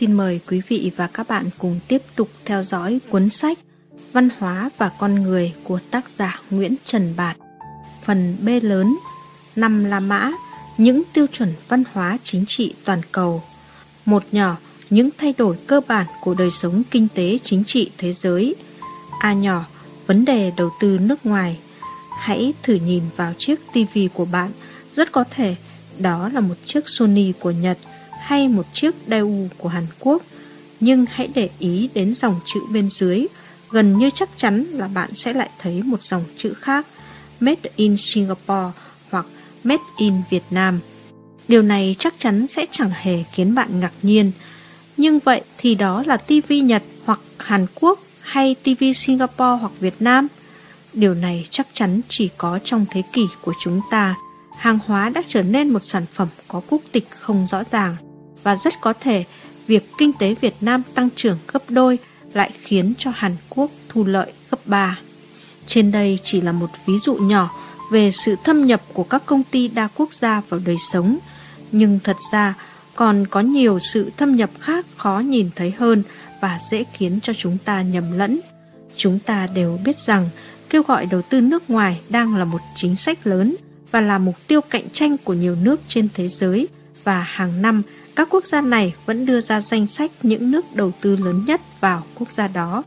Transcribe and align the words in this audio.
Xin 0.00 0.12
mời 0.12 0.40
quý 0.48 0.62
vị 0.68 0.92
và 0.96 1.06
các 1.06 1.28
bạn 1.28 1.50
cùng 1.58 1.80
tiếp 1.88 2.02
tục 2.16 2.28
theo 2.44 2.62
dõi 2.62 3.00
cuốn 3.10 3.28
sách 3.28 3.58
Văn 4.12 4.28
hóa 4.38 4.70
và 4.78 4.90
con 4.98 5.14
người 5.14 5.54
của 5.64 5.80
tác 5.90 6.10
giả 6.10 6.40
Nguyễn 6.50 6.74
Trần 6.84 7.14
Bạt. 7.16 7.36
Phần 8.04 8.36
B 8.42 8.48
lớn, 8.62 8.96
năm 9.56 9.84
La 9.84 10.00
Mã, 10.00 10.30
những 10.76 11.02
tiêu 11.12 11.26
chuẩn 11.26 11.54
văn 11.68 11.84
hóa 11.92 12.18
chính 12.22 12.44
trị 12.46 12.74
toàn 12.84 13.00
cầu. 13.12 13.42
Một 14.04 14.24
nhỏ, 14.32 14.56
những 14.90 15.10
thay 15.18 15.34
đổi 15.38 15.56
cơ 15.66 15.80
bản 15.88 16.06
của 16.20 16.34
đời 16.34 16.50
sống 16.50 16.82
kinh 16.90 17.08
tế 17.14 17.38
chính 17.42 17.64
trị 17.64 17.90
thế 17.98 18.12
giới. 18.12 18.54
A 19.20 19.32
nhỏ, 19.32 19.64
vấn 20.06 20.24
đề 20.24 20.52
đầu 20.56 20.70
tư 20.80 20.98
nước 20.98 21.26
ngoài. 21.26 21.58
Hãy 22.18 22.54
thử 22.62 22.74
nhìn 22.74 23.02
vào 23.16 23.32
chiếc 23.38 23.60
tivi 23.72 24.08
của 24.14 24.24
bạn, 24.24 24.50
rất 24.94 25.12
có 25.12 25.24
thể 25.30 25.56
đó 25.98 26.28
là 26.28 26.40
một 26.40 26.54
chiếc 26.64 26.88
Sony 26.88 27.32
của 27.40 27.50
Nhật 27.50 27.78
hay 28.28 28.48
một 28.48 28.66
chiếc 28.72 28.94
Daewoo 29.06 29.48
của 29.58 29.68
Hàn 29.68 29.86
Quốc. 29.98 30.22
Nhưng 30.80 31.06
hãy 31.10 31.28
để 31.34 31.50
ý 31.58 31.88
đến 31.94 32.14
dòng 32.14 32.40
chữ 32.44 32.60
bên 32.72 32.90
dưới, 32.90 33.26
gần 33.70 33.98
như 33.98 34.10
chắc 34.10 34.28
chắn 34.36 34.64
là 34.64 34.88
bạn 34.88 35.14
sẽ 35.14 35.32
lại 35.32 35.50
thấy 35.58 35.82
một 35.82 36.02
dòng 36.02 36.24
chữ 36.36 36.54
khác, 36.54 36.86
Made 37.40 37.70
in 37.76 37.96
Singapore 37.96 38.70
hoặc 39.10 39.26
Made 39.64 39.82
in 39.98 40.14
Việt 40.30 40.42
Nam. 40.50 40.80
Điều 41.48 41.62
này 41.62 41.96
chắc 41.98 42.14
chắn 42.18 42.46
sẽ 42.46 42.66
chẳng 42.70 42.90
hề 42.94 43.24
khiến 43.32 43.54
bạn 43.54 43.80
ngạc 43.80 43.92
nhiên. 44.02 44.32
Nhưng 44.96 45.18
vậy 45.18 45.42
thì 45.58 45.74
đó 45.74 46.02
là 46.06 46.16
TV 46.16 46.52
Nhật 46.64 46.82
hoặc 47.04 47.20
Hàn 47.38 47.66
Quốc 47.74 48.00
hay 48.20 48.54
TV 48.54 48.84
Singapore 48.94 49.58
hoặc 49.60 49.72
Việt 49.80 49.94
Nam? 50.00 50.28
Điều 50.92 51.14
này 51.14 51.46
chắc 51.50 51.66
chắn 51.72 52.00
chỉ 52.08 52.28
có 52.36 52.58
trong 52.64 52.86
thế 52.90 53.02
kỷ 53.12 53.26
của 53.42 53.52
chúng 53.60 53.80
ta. 53.90 54.14
Hàng 54.58 54.78
hóa 54.86 55.10
đã 55.10 55.22
trở 55.26 55.42
nên 55.42 55.70
một 55.70 55.84
sản 55.84 56.04
phẩm 56.12 56.28
có 56.48 56.60
quốc 56.70 56.82
tịch 56.92 57.06
không 57.10 57.46
rõ 57.50 57.62
ràng 57.70 57.96
và 58.42 58.56
rất 58.56 58.74
có 58.80 58.92
thể 58.92 59.24
việc 59.66 59.90
kinh 59.98 60.12
tế 60.12 60.34
Việt 60.40 60.54
Nam 60.60 60.82
tăng 60.94 61.08
trưởng 61.16 61.38
gấp 61.52 61.70
đôi 61.70 61.98
lại 62.34 62.50
khiến 62.62 62.92
cho 62.98 63.10
Hàn 63.14 63.36
Quốc 63.48 63.70
thu 63.88 64.04
lợi 64.04 64.32
gấp 64.50 64.66
3. 64.66 64.98
Trên 65.66 65.90
đây 65.90 66.18
chỉ 66.22 66.40
là 66.40 66.52
một 66.52 66.70
ví 66.86 66.98
dụ 66.98 67.14
nhỏ 67.14 67.50
về 67.90 68.10
sự 68.10 68.36
thâm 68.44 68.66
nhập 68.66 68.82
của 68.92 69.04
các 69.04 69.26
công 69.26 69.42
ty 69.42 69.68
đa 69.68 69.88
quốc 69.96 70.12
gia 70.12 70.42
vào 70.48 70.60
đời 70.64 70.76
sống, 70.78 71.18
nhưng 71.72 71.98
thật 72.04 72.16
ra 72.32 72.54
còn 72.94 73.26
có 73.26 73.40
nhiều 73.40 73.78
sự 73.78 74.10
thâm 74.16 74.36
nhập 74.36 74.50
khác 74.60 74.86
khó 74.96 75.18
nhìn 75.18 75.50
thấy 75.56 75.70
hơn 75.70 76.02
và 76.40 76.58
dễ 76.70 76.84
khiến 76.92 77.18
cho 77.22 77.32
chúng 77.34 77.58
ta 77.64 77.82
nhầm 77.82 78.18
lẫn. 78.18 78.40
Chúng 78.96 79.18
ta 79.18 79.48
đều 79.54 79.78
biết 79.84 79.98
rằng 79.98 80.28
kêu 80.70 80.82
gọi 80.82 81.06
đầu 81.06 81.22
tư 81.22 81.40
nước 81.40 81.70
ngoài 81.70 82.00
đang 82.08 82.36
là 82.36 82.44
một 82.44 82.60
chính 82.74 82.96
sách 82.96 83.26
lớn 83.26 83.56
và 83.90 84.00
là 84.00 84.18
mục 84.18 84.36
tiêu 84.46 84.60
cạnh 84.60 84.90
tranh 84.92 85.16
của 85.18 85.34
nhiều 85.34 85.56
nước 85.62 85.80
trên 85.88 86.08
thế 86.14 86.28
giới 86.28 86.68
và 87.04 87.20
hàng 87.20 87.62
năm 87.62 87.82
các 88.18 88.28
quốc 88.30 88.46
gia 88.46 88.60
này 88.60 88.94
vẫn 89.06 89.26
đưa 89.26 89.40
ra 89.40 89.60
danh 89.60 89.86
sách 89.86 90.10
những 90.22 90.50
nước 90.50 90.74
đầu 90.74 90.92
tư 91.00 91.16
lớn 91.16 91.44
nhất 91.46 91.60
vào 91.80 92.02
quốc 92.14 92.30
gia 92.30 92.48
đó. 92.48 92.82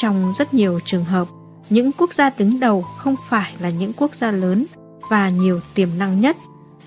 Trong 0.00 0.32
rất 0.38 0.54
nhiều 0.54 0.80
trường 0.84 1.04
hợp, 1.04 1.28
những 1.70 1.92
quốc 1.92 2.12
gia 2.14 2.30
đứng 2.30 2.60
đầu 2.60 2.82
không 2.82 3.14
phải 3.28 3.54
là 3.58 3.70
những 3.70 3.92
quốc 3.92 4.14
gia 4.14 4.30
lớn 4.30 4.66
và 5.10 5.30
nhiều 5.30 5.60
tiềm 5.74 5.88
năng 5.98 6.20
nhất. 6.20 6.36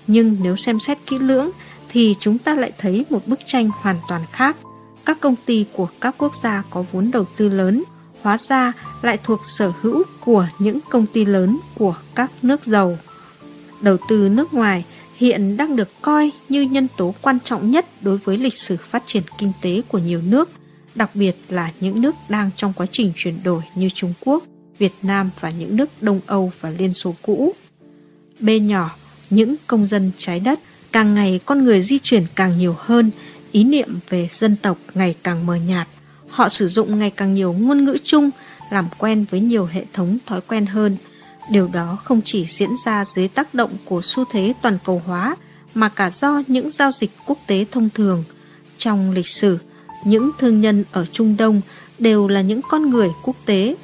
Nhưng 0.06 0.36
nếu 0.42 0.56
xem 0.56 0.80
xét 0.80 0.98
kỹ 1.06 1.18
lưỡng 1.18 1.50
thì 1.88 2.16
chúng 2.18 2.38
ta 2.38 2.54
lại 2.54 2.72
thấy 2.78 3.04
một 3.10 3.26
bức 3.26 3.38
tranh 3.46 3.70
hoàn 3.80 3.96
toàn 4.08 4.22
khác. 4.32 4.56
Các 5.04 5.20
công 5.20 5.36
ty 5.46 5.66
của 5.72 5.88
các 6.00 6.14
quốc 6.18 6.34
gia 6.34 6.62
có 6.70 6.84
vốn 6.92 7.10
đầu 7.10 7.24
tư 7.36 7.48
lớn 7.48 7.84
hóa 8.22 8.38
ra 8.38 8.72
lại 9.02 9.18
thuộc 9.24 9.40
sở 9.44 9.72
hữu 9.80 10.02
của 10.20 10.46
những 10.58 10.78
công 10.90 11.06
ty 11.06 11.24
lớn 11.24 11.58
của 11.74 11.94
các 12.14 12.30
nước 12.42 12.64
giàu. 12.64 12.98
Đầu 13.80 13.96
tư 14.08 14.28
nước 14.28 14.54
ngoài 14.54 14.84
hiện 15.22 15.56
đang 15.56 15.76
được 15.76 15.88
coi 16.02 16.30
như 16.48 16.62
nhân 16.62 16.88
tố 16.96 17.14
quan 17.22 17.38
trọng 17.44 17.70
nhất 17.70 17.86
đối 18.00 18.18
với 18.18 18.38
lịch 18.38 18.54
sử 18.54 18.76
phát 18.76 19.02
triển 19.06 19.22
kinh 19.38 19.52
tế 19.62 19.82
của 19.88 19.98
nhiều 19.98 20.20
nước, 20.28 20.50
đặc 20.94 21.10
biệt 21.14 21.36
là 21.48 21.70
những 21.80 22.00
nước 22.00 22.14
đang 22.28 22.50
trong 22.56 22.72
quá 22.72 22.86
trình 22.90 23.12
chuyển 23.16 23.42
đổi 23.44 23.62
như 23.74 23.88
Trung 23.94 24.12
Quốc, 24.20 24.44
Việt 24.78 24.92
Nam 25.02 25.30
và 25.40 25.50
những 25.50 25.76
nước 25.76 25.88
Đông 26.00 26.20
Âu 26.26 26.52
và 26.60 26.70
Liên 26.70 26.94
Xô 26.94 27.14
cũ. 27.22 27.52
B 28.40 28.48
nhỏ, 28.62 28.96
những 29.30 29.54
công 29.66 29.86
dân 29.86 30.10
trái 30.18 30.40
đất, 30.40 30.60
càng 30.92 31.14
ngày 31.14 31.40
con 31.44 31.64
người 31.64 31.82
di 31.82 31.98
chuyển 31.98 32.24
càng 32.34 32.58
nhiều 32.58 32.76
hơn, 32.78 33.10
ý 33.52 33.64
niệm 33.64 33.98
về 34.08 34.28
dân 34.30 34.56
tộc 34.62 34.78
ngày 34.94 35.14
càng 35.22 35.46
mờ 35.46 35.54
nhạt. 35.54 35.88
Họ 36.28 36.48
sử 36.48 36.68
dụng 36.68 36.98
ngày 36.98 37.10
càng 37.10 37.34
nhiều 37.34 37.52
ngôn 37.52 37.84
ngữ 37.84 37.96
chung, 38.02 38.30
làm 38.70 38.88
quen 38.98 39.24
với 39.30 39.40
nhiều 39.40 39.66
hệ 39.66 39.84
thống 39.92 40.18
thói 40.26 40.40
quen 40.40 40.66
hơn– 40.66 40.96
Điều 41.50 41.68
đó 41.68 41.98
không 42.04 42.20
chỉ 42.24 42.46
diễn 42.48 42.70
ra 42.84 43.04
dưới 43.04 43.28
tác 43.28 43.54
động 43.54 43.70
của 43.84 44.00
xu 44.02 44.24
thế 44.30 44.54
toàn 44.62 44.78
cầu 44.84 45.02
hóa 45.06 45.36
mà 45.74 45.88
cả 45.88 46.10
do 46.10 46.42
những 46.46 46.70
giao 46.70 46.90
dịch 46.92 47.10
quốc 47.26 47.38
tế 47.46 47.64
thông 47.70 47.88
thường. 47.90 48.24
Trong 48.78 49.10
lịch 49.10 49.28
sử, 49.28 49.58
những 50.04 50.30
thương 50.38 50.60
nhân 50.60 50.84
ở 50.92 51.06
Trung 51.06 51.36
Đông 51.36 51.60
đều 51.98 52.28
là 52.28 52.40
những 52.40 52.60
con 52.68 52.90
người 52.90 53.08
quốc 53.22 53.36
tế. 53.46 53.76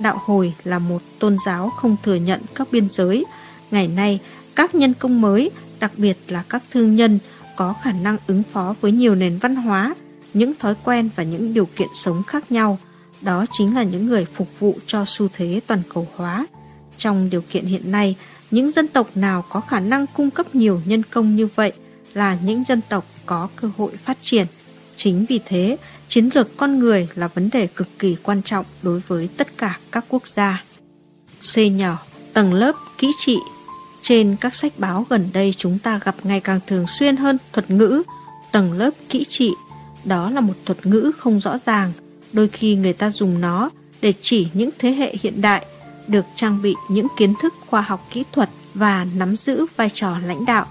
Đạo 0.00 0.20
hồi 0.24 0.54
là 0.64 0.78
một 0.78 1.02
tôn 1.18 1.36
giáo 1.46 1.70
không 1.70 1.96
thừa 2.02 2.14
nhận 2.14 2.40
các 2.54 2.68
biên 2.72 2.88
giới. 2.88 3.24
Ngày 3.70 3.88
nay, 3.88 4.20
các 4.54 4.74
nhân 4.74 4.94
công 4.94 5.20
mới, 5.20 5.50
đặc 5.80 5.92
biệt 5.96 6.18
là 6.28 6.44
các 6.48 6.62
thương 6.70 6.96
nhân, 6.96 7.18
có 7.56 7.74
khả 7.82 7.92
năng 7.92 8.16
ứng 8.26 8.42
phó 8.52 8.74
với 8.80 8.92
nhiều 8.92 9.14
nền 9.14 9.38
văn 9.38 9.56
hóa, 9.56 9.94
những 10.34 10.52
thói 10.54 10.74
quen 10.84 11.10
và 11.16 11.22
những 11.22 11.54
điều 11.54 11.66
kiện 11.76 11.88
sống 11.92 12.22
khác 12.22 12.52
nhau. 12.52 12.78
Đó 13.20 13.44
chính 13.50 13.74
là 13.74 13.82
những 13.82 14.06
người 14.06 14.26
phục 14.34 14.48
vụ 14.60 14.78
cho 14.86 15.04
xu 15.06 15.28
thế 15.32 15.60
toàn 15.66 15.82
cầu 15.94 16.08
hóa. 16.16 16.46
Trong 17.06 17.30
điều 17.30 17.42
kiện 17.50 17.64
hiện 17.64 17.90
nay, 17.92 18.16
những 18.50 18.70
dân 18.70 18.88
tộc 18.88 19.16
nào 19.16 19.44
có 19.48 19.60
khả 19.60 19.80
năng 19.80 20.06
cung 20.06 20.30
cấp 20.30 20.54
nhiều 20.54 20.80
nhân 20.84 21.02
công 21.10 21.36
như 21.36 21.48
vậy 21.54 21.72
là 22.14 22.38
những 22.44 22.64
dân 22.68 22.80
tộc 22.88 23.06
có 23.26 23.48
cơ 23.56 23.70
hội 23.76 23.90
phát 24.04 24.18
triển. 24.20 24.46
Chính 24.96 25.24
vì 25.28 25.40
thế, 25.44 25.76
chiến 26.08 26.30
lược 26.34 26.56
con 26.56 26.78
người 26.78 27.08
là 27.14 27.28
vấn 27.28 27.50
đề 27.52 27.66
cực 27.66 27.88
kỳ 27.98 28.16
quan 28.22 28.42
trọng 28.42 28.64
đối 28.82 29.00
với 29.00 29.28
tất 29.36 29.58
cả 29.58 29.78
các 29.92 30.04
quốc 30.08 30.26
gia. 30.26 30.64
C 31.54 31.58
nhỏ, 31.72 31.98
tầng 32.32 32.54
lớp 32.54 32.72
kỹ 32.98 33.10
trị. 33.18 33.36
Trên 34.02 34.36
các 34.40 34.54
sách 34.54 34.72
báo 34.78 35.06
gần 35.10 35.28
đây 35.32 35.54
chúng 35.56 35.78
ta 35.78 36.00
gặp 36.04 36.16
ngày 36.22 36.40
càng 36.40 36.60
thường 36.66 36.86
xuyên 36.86 37.16
hơn 37.16 37.38
thuật 37.52 37.70
ngữ 37.70 38.02
tầng 38.52 38.72
lớp 38.72 38.90
kỹ 39.08 39.24
trị. 39.24 39.52
Đó 40.04 40.30
là 40.30 40.40
một 40.40 40.54
thuật 40.64 40.86
ngữ 40.86 41.12
không 41.18 41.40
rõ 41.40 41.58
ràng. 41.66 41.92
Đôi 42.32 42.48
khi 42.48 42.74
người 42.74 42.92
ta 42.92 43.10
dùng 43.10 43.40
nó 43.40 43.70
để 44.00 44.12
chỉ 44.20 44.48
những 44.54 44.70
thế 44.78 44.90
hệ 44.90 45.14
hiện 45.22 45.40
đại 45.40 45.66
được 46.08 46.26
trang 46.34 46.62
bị 46.62 46.74
những 46.88 47.06
kiến 47.16 47.34
thức 47.42 47.54
khoa 47.66 47.80
học 47.80 48.06
kỹ 48.10 48.24
thuật 48.32 48.50
và 48.74 49.06
nắm 49.14 49.36
giữ 49.36 49.66
vai 49.76 49.90
trò 49.90 50.18
lãnh 50.18 50.44
đạo. 50.44 50.66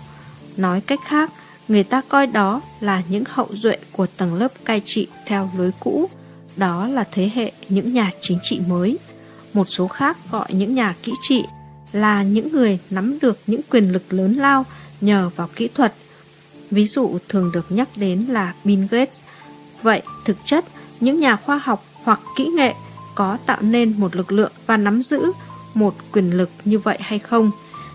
Nói 0.58 0.82
cách 0.82 1.00
khác, 1.06 1.32
người 1.68 1.84
ta 1.84 2.02
coi 2.10 2.28
đó 2.28 2.62
là 2.80 3.02
những 3.10 3.24
hậu 3.28 3.48
duệ 3.54 3.78
của 3.92 4.08
tầng 4.18 4.34
lớp 4.34 4.52
cai 4.66 4.82
trị 4.86 5.08
theo 5.26 5.50
lối 5.58 5.72
cũ, 5.80 6.10
đó 6.56 6.88
là 6.88 7.04
thế 7.12 7.30
hệ 7.36 7.52
những 7.70 7.94
nhà 7.94 8.12
chính 8.20 8.40
trị 8.44 8.62
mới. 8.68 8.98
Một 9.54 9.66
số 9.66 9.88
khác 9.88 10.18
gọi 10.32 10.54
những 10.54 10.76
nhà 10.76 10.96
kỹ 11.04 11.12
trị 11.22 11.44
là 11.92 12.24
những 12.24 12.52
người 12.52 12.80
nắm 12.90 13.20
được 13.20 13.40
những 13.48 13.62
quyền 13.70 13.92
lực 13.92 14.14
lớn 14.14 14.34
lao 14.34 14.66
nhờ 15.02 15.30
vào 15.36 15.50
kỹ 15.56 15.70
thuật. 15.76 15.94
Ví 16.72 16.86
dụ 16.86 17.18
thường 17.30 17.52
được 17.54 17.72
nhắc 17.72 17.90
đến 17.96 18.26
là 18.30 18.54
Bill 18.64 18.86
Gates. 18.92 19.20
Vậy 19.82 20.02
thực 20.26 20.38
chất, 20.44 20.66
những 21.00 21.20
nhà 21.20 21.36
khoa 21.36 21.58
học 21.58 21.86
hoặc 22.04 22.20
kỹ 22.38 22.46
nghệ 22.46 22.74
có 23.16 23.38
tạo 23.46 23.62
nên 23.62 23.94
một 23.98 24.16
lực 24.16 24.32
lượng 24.32 24.52
và 24.68 24.78
nắm 24.78 25.04
giữ 25.04 25.32
một 25.74 25.96
quyền 26.12 26.32
lực 26.32 26.50
như 26.66 26.80
vậy 26.80 26.98
hay 27.02 27.20
không. 27.20 27.52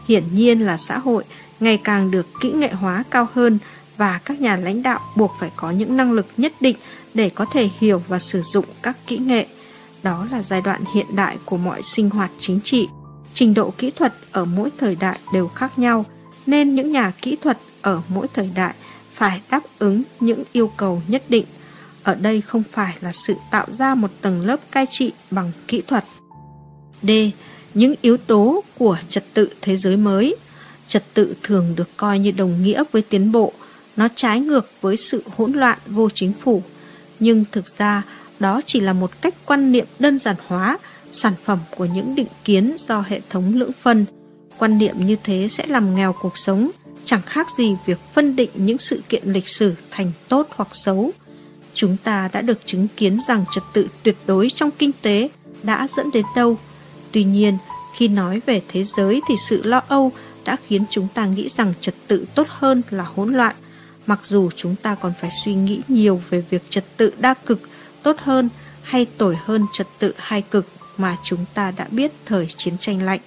Hiển 0.08 0.24
nhiên 0.32 0.60
là 0.60 0.76
xã 0.76 0.98
hội 0.98 1.24
ngày 1.60 1.80
càng 1.84 2.10
được 2.10 2.26
kỹ 2.40 2.52
nghệ 2.52 2.72
hóa 2.72 3.04
cao 3.10 3.28
hơn 3.32 3.58
và 3.96 4.20
các 4.24 4.40
nhà 4.40 4.56
lãnh 4.56 4.82
đạo 4.82 5.00
buộc 5.16 5.32
phải 5.40 5.50
có 5.56 5.70
những 5.70 5.96
năng 5.96 6.12
lực 6.12 6.26
nhất 6.36 6.52
định 6.60 6.76
để 7.14 7.30
có 7.30 7.46
thể 7.52 7.68
hiểu 7.78 8.02
và 8.08 8.18
sử 8.18 8.42
dụng 8.42 8.64
các 8.82 8.96
kỹ 9.06 9.18
nghệ. 9.18 9.46
Đó 10.02 10.26
là 10.30 10.42
giai 10.42 10.60
đoạn 10.60 10.84
hiện 10.94 11.06
đại 11.14 11.36
của 11.44 11.56
mọi 11.56 11.82
sinh 11.82 12.10
hoạt 12.10 12.30
chính 12.38 12.60
trị. 12.64 12.88
Trình 13.34 13.54
độ 13.54 13.72
kỹ 13.78 13.90
thuật 13.90 14.14
ở 14.32 14.44
mỗi 14.44 14.70
thời 14.78 14.96
đại 14.96 15.18
đều 15.32 15.48
khác 15.48 15.78
nhau, 15.78 16.04
nên 16.46 16.74
những 16.74 16.92
nhà 16.92 17.12
kỹ 17.22 17.36
thuật 17.42 17.58
ở 17.82 18.00
mỗi 18.08 18.26
thời 18.34 18.50
đại 18.54 18.74
phải 19.12 19.40
đáp 19.50 19.60
ứng 19.78 20.02
những 20.20 20.42
yêu 20.52 20.72
cầu 20.76 21.02
nhất 21.08 21.22
định 21.28 21.44
ở 22.02 22.14
đây 22.14 22.40
không 22.40 22.62
phải 22.72 22.96
là 23.00 23.12
sự 23.12 23.34
tạo 23.50 23.66
ra 23.70 23.94
một 23.94 24.10
tầng 24.20 24.46
lớp 24.46 24.60
cai 24.70 24.86
trị 24.90 25.12
bằng 25.30 25.52
kỹ 25.68 25.82
thuật. 25.86 26.04
D. 27.02 27.10
Những 27.74 27.94
yếu 28.02 28.16
tố 28.16 28.64
của 28.78 28.96
trật 29.08 29.24
tự 29.34 29.48
thế 29.60 29.76
giới 29.76 29.96
mới. 29.96 30.36
Trật 30.88 31.04
tự 31.14 31.34
thường 31.42 31.74
được 31.76 31.88
coi 31.96 32.18
như 32.18 32.30
đồng 32.30 32.62
nghĩa 32.62 32.84
với 32.92 33.02
tiến 33.02 33.32
bộ, 33.32 33.52
nó 33.96 34.08
trái 34.14 34.40
ngược 34.40 34.70
với 34.80 34.96
sự 34.96 35.22
hỗn 35.36 35.52
loạn 35.52 35.78
vô 35.86 36.10
chính 36.10 36.32
phủ. 36.32 36.62
Nhưng 37.20 37.44
thực 37.52 37.78
ra, 37.78 38.02
đó 38.38 38.60
chỉ 38.66 38.80
là 38.80 38.92
một 38.92 39.10
cách 39.20 39.34
quan 39.46 39.72
niệm 39.72 39.86
đơn 39.98 40.18
giản 40.18 40.36
hóa, 40.46 40.78
sản 41.12 41.32
phẩm 41.44 41.58
của 41.76 41.84
những 41.84 42.14
định 42.14 42.26
kiến 42.44 42.74
do 42.78 43.04
hệ 43.06 43.20
thống 43.30 43.54
lưỡng 43.58 43.72
phân. 43.82 44.04
Quan 44.58 44.78
niệm 44.78 45.06
như 45.06 45.16
thế 45.24 45.48
sẽ 45.48 45.66
làm 45.66 45.94
nghèo 45.94 46.14
cuộc 46.20 46.38
sống, 46.38 46.70
chẳng 47.04 47.22
khác 47.26 47.46
gì 47.58 47.76
việc 47.86 47.98
phân 48.14 48.36
định 48.36 48.50
những 48.54 48.78
sự 48.78 49.02
kiện 49.08 49.32
lịch 49.32 49.48
sử 49.48 49.74
thành 49.90 50.12
tốt 50.28 50.48
hoặc 50.50 50.68
xấu. 50.72 51.10
Chúng 51.80 51.96
ta 51.96 52.28
đã 52.32 52.40
được 52.40 52.66
chứng 52.66 52.88
kiến 52.96 53.18
rằng 53.28 53.44
trật 53.50 53.64
tự 53.72 53.88
tuyệt 54.02 54.16
đối 54.26 54.50
trong 54.50 54.70
kinh 54.78 54.90
tế 55.02 55.28
đã 55.62 55.86
dẫn 55.96 56.10
đến 56.10 56.26
đâu. 56.36 56.58
Tuy 57.12 57.24
nhiên, 57.24 57.58
khi 57.96 58.08
nói 58.08 58.40
về 58.46 58.62
thế 58.68 58.84
giới 58.84 59.20
thì 59.28 59.34
sự 59.36 59.62
lo 59.62 59.82
âu 59.88 60.12
đã 60.44 60.56
khiến 60.66 60.84
chúng 60.90 61.08
ta 61.14 61.26
nghĩ 61.26 61.48
rằng 61.48 61.72
trật 61.80 61.94
tự 62.06 62.24
tốt 62.34 62.46
hơn 62.48 62.82
là 62.90 63.04
hỗn 63.14 63.34
loạn. 63.34 63.56
mặc 64.06 64.20
dù 64.22 64.50
chúng 64.56 64.76
ta 64.76 64.94
còn 64.94 65.12
phải 65.20 65.30
suy 65.44 65.54
nghĩ 65.54 65.80
nhiều 65.88 66.22
về 66.30 66.44
việc 66.50 66.62
trật 66.70 66.84
tự 66.96 67.12
đa 67.18 67.34
cực 67.34 67.60
tốt 68.02 68.16
hơn 68.18 68.48
hay 68.82 69.06
tồi 69.18 69.36
hơn 69.44 69.66
trật 69.72 69.86
tự 69.98 70.14
hai 70.16 70.42
cực 70.42 70.66
mà 70.96 71.16
chúng 71.22 71.44
ta 71.54 71.70
đã 71.70 71.86
biết 71.90 72.12
thời 72.26 72.46
chiến 72.46 72.78
tranh 72.78 73.02
lạnh. 73.02 73.20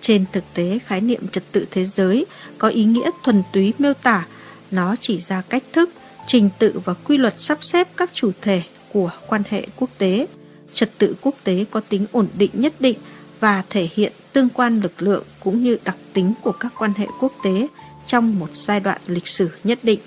Trên 0.00 0.24
thực 0.32 0.44
tế, 0.54 0.78
khái 0.86 1.00
niệm 1.00 1.28
trật 1.28 1.52
tự 1.52 1.66
thế 1.70 1.84
giới 1.84 2.26
có 2.58 2.68
ý 2.68 2.84
nghĩa 2.84 3.10
thuần 3.24 3.42
túy 3.52 3.72
miêu 3.78 3.94
tả, 3.94 4.26
nó 4.70 4.96
chỉ 5.00 5.20
ra 5.20 5.42
cách 5.48 5.62
thức, 5.72 5.90
trình 6.26 6.48
tự 6.58 6.80
và 6.84 6.94
quy 6.94 7.16
luật 7.16 7.40
sắp 7.40 7.64
xếp 7.64 7.88
các 7.96 8.10
chủ 8.12 8.30
thể 8.42 8.62
của 8.92 9.10
quan 9.26 9.42
hệ 9.48 9.66
quốc 9.76 9.90
tế. 9.98 10.26
Trật 10.72 10.98
tự 10.98 11.14
quốc 11.20 11.34
tế 11.44 11.64
có 11.70 11.80
tính 11.80 12.06
ổn 12.12 12.28
định 12.38 12.50
nhất 12.54 12.72
định 12.80 12.98
và 13.40 13.64
thể 13.70 13.88
hiện 13.94 14.12
tương 14.32 14.48
quan 14.48 14.80
lực 14.80 15.02
lượng 15.02 15.24
cũng 15.40 15.62
như 15.62 15.76
đặc 15.84 15.96
tính 16.12 16.32
của 16.42 16.52
các 16.52 16.72
quan 16.78 16.92
hệ 16.96 17.06
quốc 17.20 17.32
tế 17.44 17.68
trong 18.06 18.38
một 18.38 18.48
giai 18.52 18.80
đoạn 18.80 19.00
lịch 19.06 19.26
sử 19.26 19.50
nhất 19.64 19.78
định. 19.82 20.00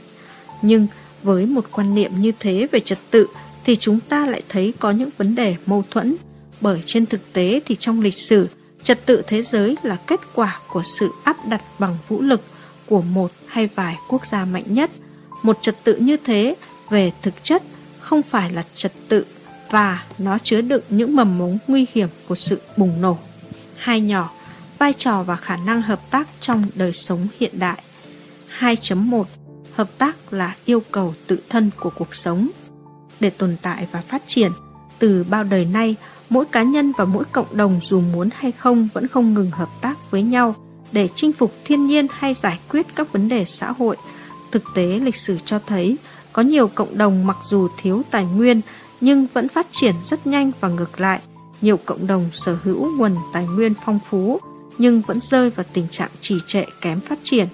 Nhưng 0.62 0.88
với 1.24 1.46
một 1.46 1.66
quan 1.72 1.96
niệm 1.96 2.12
như 2.20 2.32
thế 2.40 2.68
về 2.72 2.80
trật 2.80 3.00
tự 3.12 3.28
thì 3.66 3.76
chúng 3.76 4.00
ta 4.00 4.26
lại 4.26 4.42
thấy 4.50 4.74
có 4.80 4.92
những 4.92 5.10
vấn 5.18 5.36
đề 5.36 5.56
mâu 5.66 5.84
thuẫn, 5.90 6.16
bởi 6.62 6.82
trên 6.86 7.06
thực 7.06 7.34
tế 7.34 7.62
thì 7.66 7.76
trong 7.76 8.02
lịch 8.02 8.18
sử, 8.18 8.48
trật 8.84 9.06
tự 9.06 9.24
thế 9.28 9.42
giới 9.42 9.76
là 9.84 9.96
kết 10.08 10.20
quả 10.34 10.60
của 10.68 10.84
sự 11.00 11.10
áp 11.24 11.38
đặt 11.48 11.62
bằng 11.80 11.98
vũ 12.08 12.22
lực 12.22 12.42
của 12.86 13.02
một 13.02 13.32
hay 13.48 13.70
vài 13.76 13.96
quốc 14.10 14.26
gia 14.26 14.46
mạnh 14.46 14.64
nhất 14.68 14.92
một 15.44 15.58
trật 15.62 15.84
tự 15.84 15.96
như 15.96 16.18
thế 16.18 16.56
về 16.90 17.12
thực 17.22 17.44
chất 17.44 17.64
không 18.00 18.22
phải 18.22 18.50
là 18.50 18.64
trật 18.76 18.92
tự 19.08 19.26
và 19.70 20.06
nó 20.18 20.38
chứa 20.44 20.62
đựng 20.62 20.84
những 20.90 21.16
mầm 21.16 21.38
mống 21.38 21.58
nguy 21.68 21.86
hiểm 21.94 22.10
của 22.28 22.36
sự 22.36 22.62
bùng 22.78 23.02
nổ 23.02 23.18
hai 23.76 24.02
nhỏ 24.02 24.32
vai 24.78 24.94
trò 24.94 25.24
và 25.24 25.36
khả 25.36 25.58
năng 25.58 25.82
hợp 25.82 26.12
tác 26.12 26.28
trong 26.40 26.66
đời 26.76 26.94
sống 26.94 27.28
hiện 27.40 27.60
đại 27.60 27.84
2.1 28.60 29.24
Hợp 29.80 29.98
tác 29.98 30.34
là 30.34 30.56
yêu 30.66 30.84
cầu 30.92 31.14
tự 31.28 31.40
thân 31.50 31.70
của 31.80 31.90
cuộc 31.90 32.16
sống. 32.16 32.50
Để 33.20 33.30
tồn 33.30 33.56
tại 33.62 33.88
và 33.92 34.02
phát 34.02 34.24
triển, 34.26 34.52
từ 35.00 35.26
bao 35.30 35.44
đời 35.44 35.66
nay, 35.66 35.96
mỗi 36.30 36.46
cá 36.46 36.64
nhân 36.64 36.92
và 36.98 37.06
mỗi 37.06 37.24
cộng 37.32 37.58
đồng 37.58 37.80
dù 37.84 38.02
muốn 38.02 38.30
hay 38.34 38.52
không 38.52 38.88
vẫn 38.94 39.08
không 39.08 39.34
ngừng 39.34 39.52
hợp 39.52 39.70
tác 39.82 40.12
với 40.12 40.22
nhau 40.22 40.56
để 40.92 41.10
chinh 41.16 41.34
phục 41.34 41.54
thiên 41.66 41.88
nhiên 41.88 42.08
hay 42.12 42.34
giải 42.34 42.60
quyết 42.70 42.86
các 42.96 43.12
vấn 43.12 43.30
đề 43.30 43.46
xã 43.46 43.72
hội. 43.72 43.98
Thực 44.52 44.64
tế 44.76 45.00
lịch 45.00 45.16
sử 45.16 45.38
cho 45.46 45.60
thấy 45.68 45.98
có 46.34 46.42
nhiều 46.42 46.68
cộng 46.68 46.98
đồng 46.98 47.28
mặc 47.28 47.38
dù 47.50 47.68
thiếu 47.78 48.02
tài 48.12 48.26
nguyên 48.26 48.62
nhưng 49.02 49.28
vẫn 49.34 49.48
phát 49.48 49.68
triển 49.72 49.96
rất 50.04 50.28
nhanh 50.28 50.52
và 50.60 50.70
ngược 50.70 51.00
lại. 51.00 51.20
Nhiều 51.62 51.80
cộng 51.86 52.08
đồng 52.08 52.30
sở 52.32 52.58
hữu 52.64 52.98
nguồn 52.98 53.16
tài 53.34 53.46
nguyên 53.46 53.74
phong 53.86 54.00
phú 54.10 54.40
nhưng 54.78 55.02
vẫn 55.02 55.20
rơi 55.22 55.50
vào 55.50 55.66
tình 55.74 55.88
trạng 55.92 56.10
trì 56.22 56.36
trệ 56.48 56.64
kém 56.82 57.00
phát 57.00 57.20
triển. 57.24 57.48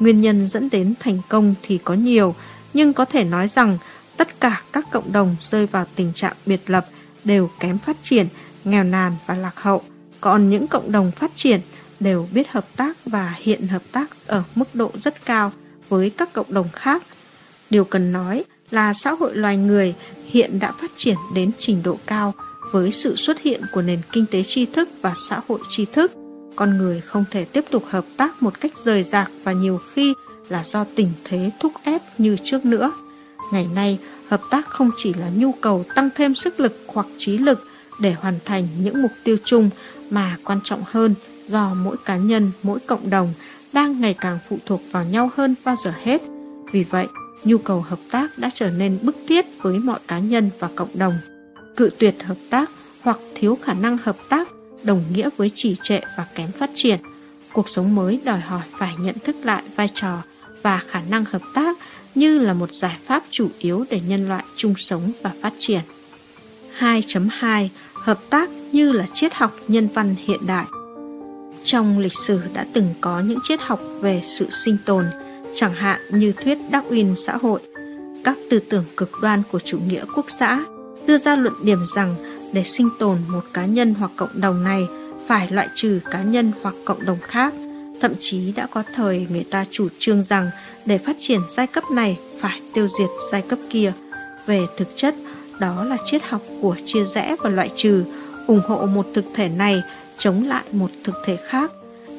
Nguyên 0.00 0.20
nhân 0.20 0.48
dẫn 0.48 0.70
đến 0.70 0.94
thành 1.00 1.18
công 1.28 1.54
thì 1.62 1.78
có 1.78 1.94
nhiều, 1.94 2.34
nhưng 2.74 2.92
có 2.92 3.04
thể 3.04 3.24
nói 3.24 3.48
rằng 3.48 3.78
tất 4.16 4.40
cả 4.40 4.62
các 4.72 4.86
cộng 4.90 5.12
đồng 5.12 5.36
rơi 5.50 5.66
vào 5.66 5.86
tình 5.94 6.12
trạng 6.12 6.36
biệt 6.46 6.70
lập 6.70 6.86
đều 7.24 7.50
kém 7.60 7.78
phát 7.78 7.96
triển, 8.02 8.26
nghèo 8.64 8.84
nàn 8.84 9.12
và 9.26 9.34
lạc 9.34 9.60
hậu. 9.60 9.82
Còn 10.20 10.50
những 10.50 10.66
cộng 10.66 10.92
đồng 10.92 11.10
phát 11.10 11.30
triển 11.34 11.60
đều 12.00 12.28
biết 12.32 12.48
hợp 12.50 12.66
tác 12.76 12.96
và 13.06 13.34
hiện 13.38 13.66
hợp 13.68 13.82
tác 13.92 14.10
ở 14.26 14.42
mức 14.54 14.74
độ 14.74 14.90
rất 14.98 15.24
cao 15.24 15.52
với 15.88 16.10
các 16.10 16.32
cộng 16.32 16.54
đồng 16.54 16.68
khác. 16.72 17.02
Điều 17.70 17.84
cần 17.84 18.12
nói 18.12 18.44
là 18.70 18.94
xã 18.94 19.10
hội 19.10 19.36
loài 19.36 19.56
người 19.56 19.94
hiện 20.26 20.58
đã 20.58 20.72
phát 20.72 20.90
triển 20.96 21.16
đến 21.34 21.50
trình 21.58 21.82
độ 21.82 21.98
cao 22.06 22.34
với 22.72 22.90
sự 22.90 23.14
xuất 23.14 23.40
hiện 23.40 23.62
của 23.72 23.82
nền 23.82 24.00
kinh 24.12 24.26
tế 24.26 24.42
tri 24.42 24.66
thức 24.66 24.88
và 25.02 25.12
xã 25.16 25.40
hội 25.48 25.58
tri 25.68 25.84
thức 25.84 26.12
con 26.56 26.78
người 26.78 27.00
không 27.00 27.24
thể 27.30 27.44
tiếp 27.44 27.64
tục 27.70 27.84
hợp 27.88 28.04
tác 28.16 28.42
một 28.42 28.60
cách 28.60 28.72
rời 28.84 29.02
rạc 29.02 29.30
và 29.44 29.52
nhiều 29.52 29.80
khi 29.94 30.14
là 30.48 30.64
do 30.64 30.84
tình 30.94 31.12
thế 31.24 31.50
thúc 31.60 31.72
ép 31.84 32.02
như 32.18 32.36
trước 32.42 32.64
nữa. 32.64 32.92
Ngày 33.52 33.66
nay, 33.74 33.98
hợp 34.28 34.40
tác 34.50 34.68
không 34.68 34.90
chỉ 34.96 35.14
là 35.14 35.30
nhu 35.34 35.52
cầu 35.52 35.84
tăng 35.94 36.08
thêm 36.14 36.34
sức 36.34 36.60
lực 36.60 36.84
hoặc 36.86 37.06
trí 37.18 37.38
lực 37.38 37.64
để 38.00 38.12
hoàn 38.12 38.38
thành 38.44 38.68
những 38.80 39.02
mục 39.02 39.10
tiêu 39.24 39.36
chung 39.44 39.70
mà 40.10 40.36
quan 40.44 40.60
trọng 40.64 40.82
hơn 40.86 41.14
do 41.48 41.74
mỗi 41.74 41.96
cá 42.04 42.16
nhân, 42.16 42.50
mỗi 42.62 42.78
cộng 42.86 43.10
đồng 43.10 43.32
đang 43.76 44.00
ngày 44.00 44.14
càng 44.20 44.38
phụ 44.48 44.58
thuộc 44.66 44.82
vào 44.90 45.04
nhau 45.04 45.30
hơn 45.36 45.54
bao 45.64 45.76
giờ 45.76 45.92
hết. 46.02 46.22
Vì 46.72 46.84
vậy, 46.84 47.06
nhu 47.44 47.58
cầu 47.58 47.80
hợp 47.80 47.98
tác 48.10 48.38
đã 48.38 48.50
trở 48.54 48.70
nên 48.70 48.98
bức 49.02 49.16
thiết 49.28 49.46
với 49.62 49.78
mọi 49.78 49.98
cá 50.08 50.18
nhân 50.18 50.50
và 50.58 50.68
cộng 50.74 50.88
đồng. 50.94 51.14
Cự 51.76 51.90
tuyệt 51.98 52.14
hợp 52.22 52.36
tác 52.50 52.70
hoặc 53.00 53.18
thiếu 53.34 53.58
khả 53.62 53.74
năng 53.74 53.98
hợp 53.98 54.16
tác 54.28 54.48
đồng 54.82 55.04
nghĩa 55.12 55.28
với 55.36 55.50
trì 55.54 55.76
trệ 55.82 56.00
và 56.16 56.26
kém 56.34 56.52
phát 56.52 56.70
triển. 56.74 56.98
Cuộc 57.52 57.68
sống 57.68 57.94
mới 57.94 58.20
đòi 58.24 58.40
hỏi 58.40 58.62
phải 58.78 58.94
nhận 58.98 59.18
thức 59.24 59.36
lại 59.42 59.62
vai 59.76 59.88
trò 59.94 60.22
và 60.62 60.78
khả 60.78 61.00
năng 61.10 61.24
hợp 61.24 61.42
tác 61.54 61.78
như 62.14 62.38
là 62.38 62.54
một 62.54 62.74
giải 62.74 62.96
pháp 63.06 63.22
chủ 63.30 63.48
yếu 63.58 63.84
để 63.90 64.00
nhân 64.08 64.28
loại 64.28 64.44
chung 64.56 64.74
sống 64.76 65.12
và 65.22 65.32
phát 65.42 65.52
triển. 65.58 65.80
2.2 66.78 67.68
Hợp 67.92 68.18
tác 68.30 68.50
như 68.72 68.92
là 68.92 69.06
triết 69.12 69.34
học 69.34 69.56
nhân 69.68 69.88
văn 69.94 70.14
hiện 70.18 70.46
đại 70.46 70.66
trong 71.66 71.98
lịch 71.98 72.12
sử 72.12 72.40
đã 72.54 72.66
từng 72.72 72.94
có 73.00 73.20
những 73.20 73.38
triết 73.42 73.60
học 73.60 73.80
về 74.00 74.20
sự 74.22 74.46
sinh 74.50 74.76
tồn, 74.84 75.04
chẳng 75.54 75.74
hạn 75.74 76.00
như 76.10 76.32
thuyết 76.32 76.58
Darwin 76.70 77.14
xã 77.14 77.36
hội. 77.36 77.60
Các 78.24 78.36
tư 78.50 78.60
tưởng 78.70 78.84
cực 78.96 79.10
đoan 79.22 79.42
của 79.52 79.58
chủ 79.58 79.78
nghĩa 79.88 80.04
quốc 80.14 80.24
xã 80.28 80.64
đưa 81.06 81.18
ra 81.18 81.36
luận 81.36 81.54
điểm 81.64 81.84
rằng 81.84 82.14
để 82.52 82.64
sinh 82.64 82.88
tồn 82.98 83.18
một 83.28 83.44
cá 83.52 83.66
nhân 83.66 83.94
hoặc 83.94 84.10
cộng 84.16 84.40
đồng 84.40 84.64
này 84.64 84.82
phải 85.28 85.48
loại 85.50 85.68
trừ 85.74 86.00
cá 86.10 86.22
nhân 86.22 86.52
hoặc 86.62 86.74
cộng 86.84 87.06
đồng 87.06 87.18
khác 87.22 87.54
thậm 88.00 88.12
chí 88.18 88.52
đã 88.52 88.66
có 88.66 88.82
thời 88.94 89.26
người 89.30 89.44
ta 89.50 89.64
chủ 89.70 89.88
trương 89.98 90.22
rằng 90.22 90.50
để 90.86 90.98
phát 90.98 91.16
triển 91.18 91.40
giai 91.48 91.66
cấp 91.66 91.84
này 91.90 92.18
phải 92.40 92.60
tiêu 92.74 92.88
diệt 92.98 93.08
giai 93.32 93.42
cấp 93.42 93.58
kia 93.70 93.92
về 94.46 94.66
thực 94.76 94.88
chất 94.96 95.14
đó 95.60 95.84
là 95.84 95.96
triết 96.04 96.22
học 96.22 96.42
của 96.60 96.76
chia 96.84 97.04
rẽ 97.04 97.36
và 97.42 97.50
loại 97.50 97.70
trừ 97.74 98.04
ủng 98.46 98.60
hộ 98.66 98.86
một 98.86 99.06
thực 99.14 99.24
thể 99.34 99.48
này 99.48 99.82
chống 100.18 100.46
lại 100.48 100.64
một 100.72 100.90
thực 101.04 101.14
thể 101.24 101.36
khác 101.48 101.72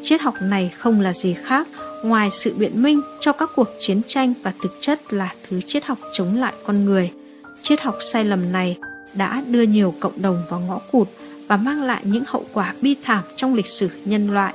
triết 0.04 0.22
học 0.22 0.36
này 0.42 0.72
không 0.78 1.02
là 1.02 1.14
gì 1.14 1.34
khác 1.34 1.68
ngoài 2.04 2.30
sự 2.32 2.54
biện 2.54 2.84
minh 2.84 3.02
cho 3.20 3.32
các 3.32 3.50
cuộc 3.56 3.70
chiến 3.80 4.02
tranh 4.08 4.34
và 4.44 4.54
thực 4.62 4.78
chất 4.80 5.14
là 5.14 5.34
thứ 5.50 5.62
triết 5.62 5.86
học 5.86 5.98
chống 6.14 6.36
lại 6.40 6.54
con 6.66 6.86
người 6.86 7.12
triết 7.62 7.82
học 7.82 7.98
sai 8.02 8.26
lầm 8.26 8.52
này 8.52 8.78
đã 9.14 9.44
đưa 9.48 9.62
nhiều 9.62 9.94
cộng 10.00 10.22
đồng 10.22 10.44
vào 10.50 10.60
ngõ 10.60 10.80
cụt 10.92 11.08
và 11.48 11.58
mang 11.58 11.84
lại 11.84 12.02
những 12.04 12.24
hậu 12.28 12.46
quả 12.54 12.74
bi 12.82 12.96
thảm 13.04 13.24
trong 13.36 13.54
lịch 13.54 13.68
sử 13.68 13.90
nhân 14.06 14.34
loại. 14.34 14.54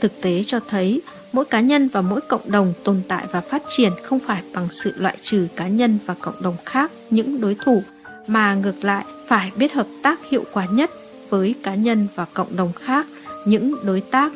Thực 0.00 0.20
tế 0.20 0.42
cho 0.46 0.60
thấy, 0.68 1.00
mỗi 1.32 1.44
cá 1.44 1.60
nhân 1.60 1.88
và 1.88 2.00
mỗi 2.00 2.20
cộng 2.20 2.50
đồng 2.50 2.72
tồn 2.84 3.00
tại 3.08 3.26
và 3.32 3.40
phát 3.40 3.62
triển 3.68 3.92
không 4.02 4.20
phải 4.20 4.42
bằng 4.52 4.68
sự 4.70 4.92
loại 4.96 5.16
trừ 5.20 5.48
cá 5.56 5.68
nhân 5.68 5.98
và 6.06 6.14
cộng 6.14 6.42
đồng 6.42 6.56
khác 6.64 6.90
những 7.10 7.40
đối 7.40 7.54
thủ, 7.64 7.82
mà 8.26 8.54
ngược 8.54 8.84
lại 8.84 9.04
phải 9.26 9.50
biết 9.56 9.72
hợp 9.72 9.86
tác 10.02 10.20
hiệu 10.30 10.44
quả 10.52 10.66
nhất 10.66 10.90
với 11.30 11.54
cá 11.62 11.74
nhân 11.74 12.06
và 12.14 12.26
cộng 12.34 12.56
đồng 12.56 12.72
khác 12.72 13.06
những 13.44 13.74
đối 13.82 14.00
tác. 14.00 14.32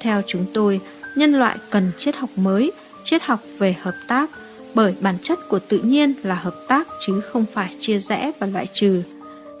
Theo 0.00 0.22
chúng 0.26 0.46
tôi, 0.54 0.80
nhân 1.16 1.32
loại 1.32 1.56
cần 1.70 1.92
triết 1.96 2.16
học 2.16 2.30
mới, 2.36 2.72
triết 3.04 3.22
học 3.22 3.40
về 3.58 3.76
hợp 3.80 3.94
tác 4.08 4.30
bởi 4.74 4.94
bản 5.00 5.16
chất 5.22 5.38
của 5.48 5.58
tự 5.58 5.78
nhiên 5.78 6.12
là 6.22 6.34
hợp 6.34 6.54
tác 6.68 6.88
chứ 7.00 7.20
không 7.20 7.44
phải 7.52 7.74
chia 7.80 7.98
rẽ 7.98 8.32
và 8.38 8.46
loại 8.46 8.66
trừ. 8.72 9.02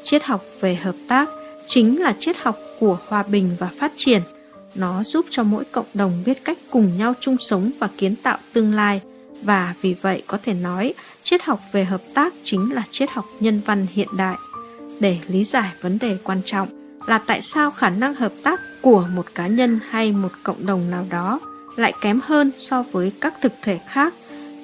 Triết 0.02 0.24
học 0.24 0.44
về 0.60 0.74
hợp 0.74 0.96
tác 1.08 1.28
chính 1.66 2.02
là 2.02 2.14
triết 2.18 2.36
học 2.36 2.58
của 2.80 2.98
hòa 3.08 3.22
bình 3.22 3.56
và 3.58 3.70
phát 3.78 3.92
triển. 3.96 4.22
Nó 4.74 5.04
giúp 5.04 5.26
cho 5.30 5.42
mỗi 5.42 5.64
cộng 5.64 5.86
đồng 5.94 6.22
biết 6.26 6.44
cách 6.44 6.58
cùng 6.70 6.98
nhau 6.98 7.14
chung 7.20 7.36
sống 7.40 7.70
và 7.78 7.88
kiến 7.98 8.16
tạo 8.16 8.38
tương 8.52 8.74
lai 8.74 9.00
và 9.42 9.74
vì 9.82 9.94
vậy 10.02 10.22
có 10.26 10.38
thể 10.42 10.54
nói 10.54 10.94
triết 11.22 11.42
học 11.42 11.60
về 11.72 11.84
hợp 11.84 12.00
tác 12.14 12.34
chính 12.42 12.72
là 12.72 12.82
triết 12.90 13.10
học 13.10 13.24
nhân 13.40 13.60
văn 13.66 13.86
hiện 13.92 14.08
đại. 14.16 14.36
Để 15.00 15.18
lý 15.28 15.44
giải 15.44 15.72
vấn 15.80 15.98
đề 15.98 16.18
quan 16.24 16.40
trọng 16.44 16.68
là 17.06 17.18
tại 17.18 17.42
sao 17.42 17.70
khả 17.70 17.90
năng 17.90 18.14
hợp 18.14 18.32
tác 18.42 18.60
của 18.82 19.06
một 19.14 19.26
cá 19.34 19.46
nhân 19.46 19.80
hay 19.90 20.12
một 20.12 20.32
cộng 20.42 20.66
đồng 20.66 20.90
nào 20.90 21.06
đó 21.10 21.40
lại 21.76 21.92
kém 22.00 22.20
hơn 22.24 22.50
so 22.58 22.84
với 22.92 23.12
các 23.20 23.34
thực 23.42 23.52
thể 23.62 23.78
khác 23.88 24.14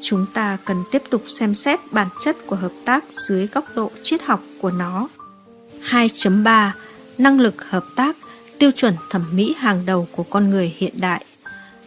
chúng 0.02 0.26
ta 0.34 0.58
cần 0.64 0.84
tiếp 0.90 1.02
tục 1.10 1.22
xem 1.28 1.54
xét 1.54 1.80
bản 1.90 2.08
chất 2.24 2.36
của 2.46 2.56
hợp 2.56 2.72
tác 2.84 3.04
dưới 3.28 3.46
góc 3.46 3.64
độ 3.74 3.90
triết 4.02 4.22
học 4.22 4.40
của 4.60 4.70
nó. 4.70 5.08
2.3 5.90 6.70
Năng 7.18 7.40
lực 7.40 7.70
hợp 7.70 7.84
tác, 7.96 8.16
tiêu 8.58 8.70
chuẩn 8.70 8.94
thẩm 9.10 9.24
mỹ 9.32 9.54
hàng 9.58 9.86
đầu 9.86 10.08
của 10.12 10.22
con 10.22 10.50
người 10.50 10.74
hiện 10.78 10.94
đại. 11.00 11.24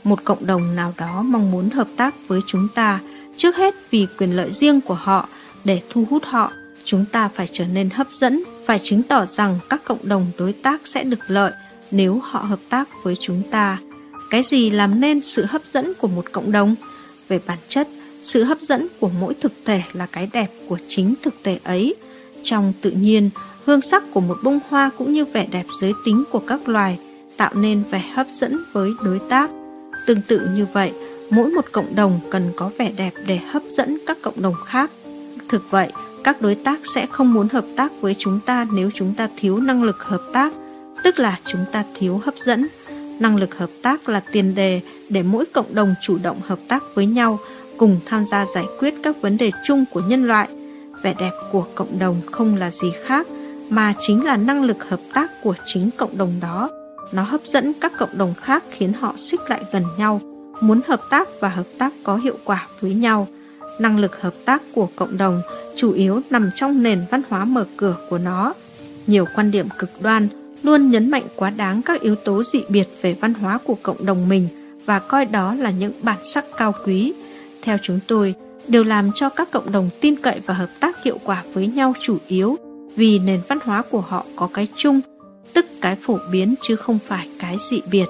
Một 0.04 0.24
cộng 0.24 0.46
đồng 0.46 0.76
nào 0.76 0.94
đó 0.98 1.22
mong 1.22 1.52
muốn 1.52 1.70
hợp 1.70 1.88
tác 1.98 2.16
với 2.28 2.40
chúng 2.46 2.68
ta, 2.76 3.00
trước 3.38 3.56
hết 3.56 3.76
vì 3.92 4.08
quyền 4.18 4.36
lợi 4.36 4.52
riêng 4.52 4.82
của 4.82 4.94
họ, 4.94 5.28
để 5.64 5.82
thu 5.90 6.06
hút 6.10 6.24
họ, 6.26 6.52
chúng 6.86 7.06
ta 7.12 7.28
phải 7.28 7.48
trở 7.52 7.66
nên 7.66 7.90
hấp 7.90 8.08
dẫn, 8.14 8.44
phải 8.66 8.80
chứng 8.80 9.04
tỏ 9.04 9.26
rằng 9.26 9.60
các 9.70 9.82
cộng 9.86 10.08
đồng 10.08 10.26
đối 10.38 10.54
tác 10.54 10.88
sẽ 10.88 11.04
được 11.04 11.20
lợi 11.28 11.52
nếu 11.92 12.20
họ 12.24 12.40
hợp 12.40 12.60
tác 12.70 12.90
với 13.04 13.16
chúng 13.20 13.42
ta. 13.52 13.78
Cái 14.30 14.44
gì 14.44 14.70
làm 14.70 15.00
nên 15.00 15.22
sự 15.22 15.46
hấp 15.46 15.62
dẫn 15.72 15.94
của 15.94 16.08
một 16.08 16.32
cộng 16.32 16.52
đồng? 16.52 16.76
Về 17.28 17.40
bản 17.46 17.58
chất, 17.68 17.88
sự 18.22 18.44
hấp 18.44 18.62
dẫn 18.62 18.88
của 19.00 19.10
mỗi 19.20 19.34
thực 19.34 19.54
thể 19.66 19.82
là 19.94 20.06
cái 20.06 20.30
đẹp 20.34 20.48
của 20.70 20.78
chính 20.88 21.14
thực 21.22 21.34
thể 21.44 21.60
ấy 21.64 21.96
trong 22.44 22.74
tự 22.82 22.92
nhiên 22.92 23.30
hương 23.66 23.82
sắc 23.82 24.04
của 24.14 24.20
một 24.20 24.38
bông 24.44 24.60
hoa 24.70 24.90
cũng 24.98 25.14
như 25.14 25.26
vẻ 25.26 25.48
đẹp 25.52 25.66
giới 25.82 25.94
tính 26.06 26.24
của 26.32 26.40
các 26.40 26.70
loài 26.70 27.00
tạo 27.38 27.54
nên 27.56 27.84
vẻ 27.92 28.04
hấp 28.14 28.28
dẫn 28.34 28.64
với 28.74 28.92
đối 29.04 29.20
tác 29.30 29.50
tương 30.08 30.22
tự 30.22 30.48
như 30.56 30.66
vậy 30.74 30.92
mỗi 31.30 31.50
một 31.50 31.66
cộng 31.72 31.96
đồng 31.96 32.20
cần 32.32 32.52
có 32.56 32.72
vẻ 32.78 32.92
đẹp 32.98 33.12
để 33.28 33.38
hấp 33.38 33.64
dẫn 33.70 33.98
các 34.08 34.18
cộng 34.22 34.42
đồng 34.42 34.56
khác. 34.66 34.92
Thực 35.50 35.72
vậy, 35.72 35.92
các 36.24 36.42
đối 36.42 36.56
tác 36.56 36.80
sẽ 36.84 37.06
không 37.06 37.34
muốn 37.34 37.48
hợp 37.50 37.66
tác 37.76 37.92
với 38.02 38.16
chúng 38.18 38.40
ta 38.46 38.66
nếu 38.74 38.90
chúng 38.94 39.14
ta 39.18 39.28
thiếu 39.38 39.58
năng 39.58 39.84
lực 39.84 40.04
hợp 40.04 40.22
tác, 40.34 40.54
tức 41.04 41.20
là 41.20 41.40
chúng 41.46 41.66
ta 41.72 41.84
thiếu 41.96 42.22
hấp 42.24 42.34
dẫn. 42.46 42.68
Năng 43.20 43.36
lực 43.36 43.58
hợp 43.58 43.70
tác 43.82 44.10
là 44.10 44.20
tiền 44.32 44.56
đề 44.56 44.82
để 45.10 45.24
mỗi 45.24 45.46
cộng 45.46 45.76
đồng 45.76 45.96
chủ 46.02 46.18
động 46.24 46.38
hợp 46.46 46.60
tác 46.68 46.84
với 46.96 47.06
nhau, 47.06 47.40
cùng 47.78 48.00
tham 48.06 48.26
gia 48.26 48.46
giải 48.46 48.66
quyết 48.80 48.94
các 49.04 49.22
vấn 49.22 49.38
đề 49.38 49.52
chung 49.64 49.86
của 49.92 50.02
nhân 50.02 50.28
loại. 50.28 50.48
Vẻ 51.02 51.14
đẹp 51.20 51.32
của 51.52 51.66
cộng 51.76 52.00
đồng 52.00 52.22
không 52.32 52.56
là 52.56 52.72
gì 52.72 52.92
khác 53.04 53.28
mà 53.70 53.94
chính 54.00 54.26
là 54.26 54.38
năng 54.38 54.64
lực 54.64 54.90
hợp 54.90 55.00
tác 55.14 55.32
của 55.44 55.54
chính 55.66 55.90
cộng 55.98 56.18
đồng 56.18 56.34
đó. 56.42 56.70
Nó 57.12 57.24
hấp 57.24 57.42
dẫn 57.46 57.74
các 57.82 57.92
cộng 57.98 58.18
đồng 58.18 58.34
khác 58.42 58.64
khiến 58.72 58.94
họ 58.94 59.14
xích 59.18 59.40
lại 59.50 59.62
gần 59.72 59.84
nhau, 59.98 60.22
muốn 60.62 60.82
hợp 60.88 61.02
tác 61.10 61.28
và 61.40 61.50
hợp 61.50 61.68
tác 61.78 61.94
có 62.04 62.18
hiệu 62.18 62.38
quả 62.44 62.68
với 62.82 62.94
nhau. 62.94 63.28
Năng 63.80 64.00
lực 64.00 64.22
hợp 64.22 64.34
tác 64.46 64.62
của 64.74 64.88
cộng 64.96 65.18
đồng 65.18 65.42
chủ 65.76 65.92
yếu 65.92 66.22
nằm 66.30 66.50
trong 66.56 66.84
nền 66.84 67.02
văn 67.12 67.22
hóa 67.30 67.46
mở 67.46 67.66
cửa 67.78 67.96
của 68.10 68.18
nó. 68.18 68.54
Nhiều 69.08 69.26
quan 69.36 69.52
điểm 69.52 69.68
cực 69.78 69.90
đoan 70.02 70.28
luôn 70.64 70.92
nhấn 70.92 71.12
mạnh 71.12 71.24
quá 71.36 71.50
đáng 71.50 71.82
các 71.82 72.02
yếu 72.02 72.16
tố 72.16 72.44
dị 72.44 72.64
biệt 72.70 72.88
về 73.02 73.16
văn 73.22 73.34
hóa 73.34 73.58
của 73.64 73.76
cộng 73.84 74.06
đồng 74.06 74.30
mình 74.30 74.48
và 74.86 75.00
coi 75.00 75.26
đó 75.26 75.56
là 75.56 75.72
những 75.72 75.92
bản 76.02 76.18
sắc 76.24 76.46
cao 76.58 76.74
quý. 76.86 77.14
Theo 77.62 77.78
chúng 77.82 78.00
tôi, 78.08 78.36
đều 78.68 78.84
làm 78.84 79.12
cho 79.16 79.30
các 79.30 79.52
cộng 79.52 79.72
đồng 79.72 79.90
tin 80.02 80.16
cậy 80.16 80.40
và 80.46 80.54
hợp 80.54 80.70
tác 80.80 81.04
hiệu 81.04 81.20
quả 81.24 81.44
với 81.54 81.68
nhau 81.68 81.94
chủ 82.00 82.18
yếu 82.28 82.58
vì 82.96 83.20
nền 83.20 83.40
văn 83.48 83.60
hóa 83.64 83.82
của 83.92 84.02
họ 84.02 84.26
có 84.36 84.50
cái 84.54 84.68
chung, 84.76 85.02
tức 85.54 85.66
cái 85.82 85.98
phổ 86.02 86.18
biến 86.32 86.56
chứ 86.62 86.76
không 86.76 87.00
phải 87.08 87.30
cái 87.40 87.58
dị 87.70 87.82
biệt. 87.92 88.06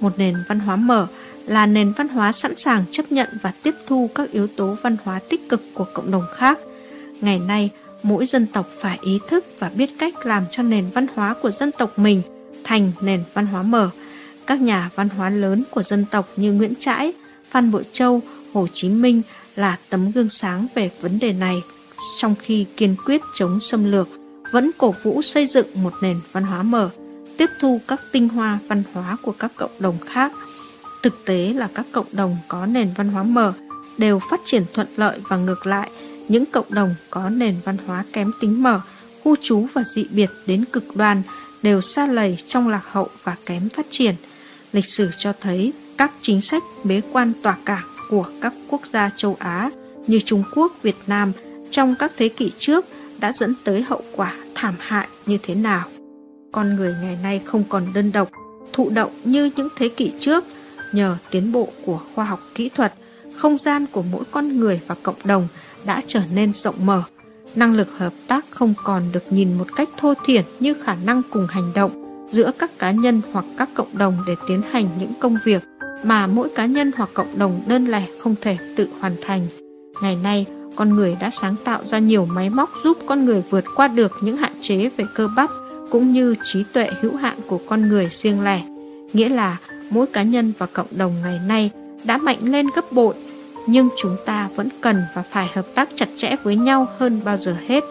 Một 0.00 0.12
nền 0.18 0.34
văn 0.48 0.60
hóa 0.60 0.76
mở 0.76 1.06
là 1.46 1.66
nền 1.66 1.92
văn 1.92 2.08
hóa 2.08 2.32
sẵn 2.32 2.56
sàng 2.56 2.84
chấp 2.90 3.12
nhận 3.12 3.28
và 3.42 3.52
tiếp 3.62 3.74
thu 3.86 4.10
các 4.14 4.30
yếu 4.30 4.46
tố 4.46 4.76
văn 4.82 4.96
hóa 5.04 5.20
tích 5.28 5.48
cực 5.48 5.62
của 5.74 5.86
cộng 5.94 6.10
đồng 6.10 6.24
khác. 6.34 6.58
Ngày 7.20 7.38
nay, 7.38 7.70
mỗi 8.02 8.26
dân 8.26 8.46
tộc 8.46 8.66
phải 8.80 8.98
ý 9.02 9.18
thức 9.28 9.44
và 9.58 9.70
biết 9.74 9.90
cách 9.98 10.26
làm 10.26 10.44
cho 10.50 10.62
nền 10.62 10.90
văn 10.94 11.06
hóa 11.14 11.34
của 11.42 11.50
dân 11.50 11.72
tộc 11.72 11.98
mình 11.98 12.22
thành 12.64 12.92
nền 13.00 13.22
văn 13.34 13.46
hóa 13.46 13.62
mở. 13.62 13.90
Các 14.46 14.60
nhà 14.60 14.90
văn 14.94 15.08
hóa 15.08 15.30
lớn 15.30 15.62
của 15.70 15.82
dân 15.82 16.04
tộc 16.10 16.28
như 16.36 16.52
Nguyễn 16.52 16.74
Trãi, 16.78 17.12
Phan 17.50 17.70
Bội 17.70 17.84
Châu, 17.92 18.20
Hồ 18.52 18.66
Chí 18.72 18.88
Minh 18.88 19.22
là 19.56 19.76
tấm 19.88 20.12
gương 20.12 20.28
sáng 20.28 20.66
về 20.74 20.90
vấn 21.00 21.18
đề 21.18 21.32
này, 21.32 21.56
trong 22.16 22.34
khi 22.42 22.66
kiên 22.76 22.96
quyết 23.06 23.20
chống 23.34 23.60
xâm 23.60 23.92
lược, 23.92 24.08
vẫn 24.52 24.70
cổ 24.78 24.94
vũ 25.02 25.22
xây 25.22 25.46
dựng 25.46 25.66
một 25.74 25.92
nền 26.02 26.20
văn 26.32 26.44
hóa 26.44 26.62
mở, 26.62 26.90
tiếp 27.36 27.50
thu 27.60 27.80
các 27.88 28.00
tinh 28.12 28.28
hoa 28.28 28.58
văn 28.68 28.82
hóa 28.92 29.16
của 29.22 29.32
các 29.32 29.52
cộng 29.56 29.70
đồng 29.78 29.98
khác. 29.98 30.32
Thực 31.02 31.24
tế 31.24 31.52
là 31.56 31.68
các 31.74 31.86
cộng 31.92 32.06
đồng 32.12 32.36
có 32.48 32.66
nền 32.66 32.90
văn 32.96 33.08
hóa 33.08 33.22
mở 33.22 33.52
đều 33.98 34.20
phát 34.30 34.40
triển 34.44 34.64
thuận 34.74 34.86
lợi 34.96 35.18
và 35.28 35.36
ngược 35.36 35.66
lại, 35.66 35.90
những 36.28 36.46
cộng 36.46 36.66
đồng 36.74 36.94
có 37.10 37.30
nền 37.30 37.54
văn 37.64 37.76
hóa 37.86 38.04
kém 38.12 38.30
tính 38.40 38.62
mở, 38.62 38.80
khu 39.22 39.36
trú 39.40 39.66
và 39.72 39.82
dị 39.84 40.04
biệt 40.10 40.30
đến 40.46 40.64
cực 40.72 40.96
đoan 40.96 41.22
đều 41.62 41.80
xa 41.80 42.06
lầy 42.06 42.36
trong 42.46 42.68
lạc 42.68 42.84
hậu 42.92 43.08
và 43.24 43.36
kém 43.46 43.68
phát 43.68 43.86
triển. 43.90 44.14
Lịch 44.72 44.86
sử 44.86 45.10
cho 45.18 45.32
thấy 45.40 45.72
các 45.98 46.12
chính 46.20 46.40
sách 46.40 46.62
bế 46.84 47.00
quan 47.12 47.32
tỏa 47.42 47.56
cảng 47.64 47.84
của 48.10 48.26
các 48.40 48.54
quốc 48.68 48.86
gia 48.86 49.10
châu 49.16 49.36
Á 49.38 49.70
như 50.06 50.20
Trung 50.20 50.44
Quốc, 50.54 50.72
Việt 50.82 50.96
Nam 51.06 51.32
trong 51.70 51.94
các 51.98 52.12
thế 52.16 52.28
kỷ 52.28 52.52
trước 52.56 52.86
đã 53.20 53.32
dẫn 53.32 53.54
tới 53.64 53.82
hậu 53.82 54.02
quả 54.16 54.34
thảm 54.54 54.74
hại 54.78 55.08
như 55.26 55.38
thế 55.42 55.54
nào. 55.54 55.88
Con 56.52 56.76
người 56.76 56.94
ngày 57.02 57.18
nay 57.22 57.40
không 57.44 57.64
còn 57.68 57.86
đơn 57.94 58.12
độc, 58.12 58.30
thụ 58.72 58.90
động 58.90 59.10
như 59.24 59.50
những 59.56 59.68
thế 59.76 59.88
kỷ 59.88 60.12
trước 60.18 60.44
nhờ 60.92 61.16
tiến 61.30 61.52
bộ 61.52 61.68
của 61.84 62.00
khoa 62.14 62.24
học 62.24 62.40
kỹ 62.54 62.68
thuật, 62.68 62.92
không 63.36 63.58
gian 63.58 63.86
của 63.92 64.02
mỗi 64.02 64.24
con 64.30 64.60
người 64.60 64.80
và 64.86 64.94
cộng 65.02 65.16
đồng 65.24 65.48
đã 65.84 66.02
trở 66.06 66.20
nên 66.34 66.52
rộng 66.52 66.86
mở. 66.86 67.02
Năng 67.54 67.74
lực 67.74 67.88
hợp 67.98 68.12
tác 68.26 68.44
không 68.50 68.74
còn 68.84 69.02
được 69.12 69.32
nhìn 69.32 69.58
một 69.58 69.66
cách 69.76 69.88
thô 69.96 70.14
thiển 70.24 70.44
như 70.60 70.74
khả 70.84 70.94
năng 70.94 71.22
cùng 71.30 71.46
hành 71.46 71.72
động 71.74 71.90
giữa 72.30 72.50
các 72.58 72.78
cá 72.78 72.90
nhân 72.90 73.20
hoặc 73.32 73.44
các 73.58 73.68
cộng 73.74 73.98
đồng 73.98 74.16
để 74.26 74.34
tiến 74.48 74.62
hành 74.72 74.88
những 74.98 75.12
công 75.20 75.36
việc 75.44 75.62
mà 76.04 76.26
mỗi 76.26 76.48
cá 76.54 76.66
nhân 76.66 76.90
hoặc 76.96 77.10
cộng 77.14 77.38
đồng 77.38 77.62
đơn 77.66 77.86
lẻ 77.86 78.06
không 78.22 78.34
thể 78.40 78.56
tự 78.76 78.88
hoàn 79.00 79.16
thành. 79.22 79.46
Ngày 80.02 80.16
nay, 80.22 80.46
con 80.76 80.96
người 80.96 81.16
đã 81.20 81.30
sáng 81.30 81.54
tạo 81.64 81.80
ra 81.84 81.98
nhiều 81.98 82.24
máy 82.26 82.50
móc 82.50 82.70
giúp 82.84 82.98
con 83.06 83.24
người 83.24 83.42
vượt 83.50 83.64
qua 83.76 83.88
được 83.88 84.12
những 84.20 84.36
hạn 84.36 84.52
chế 84.60 84.90
về 84.96 85.04
cơ 85.14 85.28
bắp 85.36 85.50
cũng 85.90 86.12
như 86.12 86.34
trí 86.44 86.64
tuệ 86.72 86.88
hữu 87.00 87.16
hạn 87.16 87.38
của 87.46 87.60
con 87.68 87.88
người 87.88 88.08
riêng 88.10 88.44
lẻ. 88.44 88.62
Nghĩa 89.12 89.28
là 89.28 89.56
mỗi 89.92 90.06
cá 90.06 90.22
nhân 90.22 90.52
và 90.58 90.66
cộng 90.66 90.86
đồng 90.90 91.14
ngày 91.22 91.40
nay 91.46 91.70
đã 92.04 92.16
mạnh 92.16 92.38
lên 92.42 92.66
gấp 92.76 92.92
bội, 92.92 93.14
nhưng 93.66 93.88
chúng 93.98 94.16
ta 94.26 94.48
vẫn 94.56 94.68
cần 94.80 95.02
và 95.14 95.22
phải 95.30 95.50
hợp 95.54 95.66
tác 95.74 95.88
chặt 95.94 96.08
chẽ 96.16 96.36
với 96.42 96.56
nhau 96.56 96.86
hơn 96.98 97.20
bao 97.24 97.38
giờ 97.38 97.56
hết. 97.68 97.84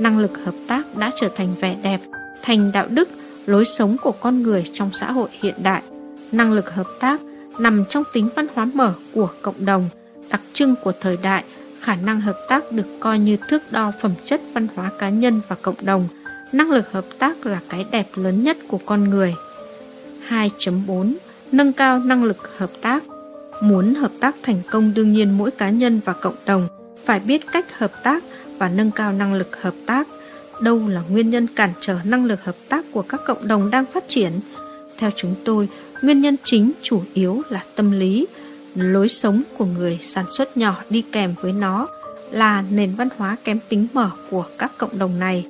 Năng 0.00 0.18
lực 0.18 0.44
hợp 0.44 0.54
tác 0.68 0.96
đã 0.96 1.10
trở 1.20 1.28
thành 1.36 1.54
vẻ 1.60 1.76
đẹp, 1.82 2.00
thành 2.42 2.72
đạo 2.72 2.86
đức, 2.88 3.08
lối 3.46 3.64
sống 3.64 3.96
của 4.02 4.12
con 4.12 4.42
người 4.42 4.64
trong 4.72 4.90
xã 4.92 5.12
hội 5.12 5.28
hiện 5.32 5.54
đại. 5.62 5.82
Năng 6.32 6.52
lực 6.52 6.70
hợp 6.70 6.86
tác 7.00 7.20
nằm 7.58 7.84
trong 7.88 8.04
tính 8.12 8.28
văn 8.36 8.46
hóa 8.54 8.64
mở 8.64 8.94
của 9.14 9.28
cộng 9.42 9.64
đồng, 9.64 9.88
đặc 10.30 10.40
trưng 10.52 10.74
của 10.84 10.92
thời 11.00 11.18
đại, 11.22 11.44
khả 11.80 11.96
năng 11.96 12.20
hợp 12.20 12.36
tác 12.48 12.72
được 12.72 12.86
coi 13.00 13.18
như 13.18 13.36
thước 13.48 13.72
đo 13.72 13.92
phẩm 14.00 14.12
chất 14.24 14.40
văn 14.54 14.66
hóa 14.74 14.90
cá 14.98 15.08
nhân 15.08 15.40
và 15.48 15.56
cộng 15.62 15.74
đồng. 15.82 16.08
Năng 16.52 16.70
lực 16.70 16.92
hợp 16.92 17.04
tác 17.18 17.46
là 17.46 17.60
cái 17.68 17.84
đẹp 17.90 18.06
lớn 18.14 18.44
nhất 18.44 18.56
của 18.68 18.78
con 18.86 19.10
người. 19.10 19.34
2.4 20.28 21.14
Nâng 21.52 21.72
cao 21.72 21.98
năng 21.98 22.24
lực 22.24 22.58
hợp 22.58 22.70
tác 22.80 23.02
Muốn 23.62 23.94
hợp 23.94 24.12
tác 24.20 24.36
thành 24.42 24.62
công 24.70 24.94
đương 24.94 25.12
nhiên 25.12 25.38
mỗi 25.38 25.50
cá 25.50 25.70
nhân 25.70 26.00
và 26.04 26.12
cộng 26.12 26.34
đồng 26.46 26.68
phải 27.04 27.20
biết 27.20 27.42
cách 27.52 27.78
hợp 27.78 27.92
tác 28.02 28.24
và 28.58 28.68
nâng 28.68 28.90
cao 28.90 29.12
năng 29.12 29.34
lực 29.34 29.62
hợp 29.62 29.74
tác. 29.86 30.08
Đâu 30.60 30.88
là 30.88 31.02
nguyên 31.10 31.30
nhân 31.30 31.46
cản 31.56 31.70
trở 31.80 31.98
năng 32.04 32.24
lực 32.24 32.44
hợp 32.44 32.56
tác 32.68 32.84
của 32.92 33.02
các 33.02 33.20
cộng 33.26 33.48
đồng 33.48 33.70
đang 33.70 33.84
phát 33.86 34.04
triển? 34.08 34.32
Theo 34.98 35.10
chúng 35.16 35.34
tôi, 35.44 35.68
Nguyên 36.02 36.20
nhân 36.20 36.36
chính 36.44 36.72
chủ 36.82 37.02
yếu 37.14 37.42
là 37.50 37.62
tâm 37.76 37.90
lý, 37.90 38.26
lối 38.74 39.08
sống 39.08 39.42
của 39.58 39.64
người 39.64 39.98
sản 40.02 40.24
xuất 40.36 40.56
nhỏ 40.56 40.76
đi 40.90 41.04
kèm 41.12 41.34
với 41.42 41.52
nó 41.52 41.88
là 42.30 42.64
nền 42.70 42.94
văn 42.94 43.08
hóa 43.16 43.36
kém 43.44 43.58
tính 43.68 43.86
mở 43.92 44.10
của 44.30 44.44
các 44.58 44.72
cộng 44.78 44.98
đồng 44.98 45.18
này. 45.18 45.46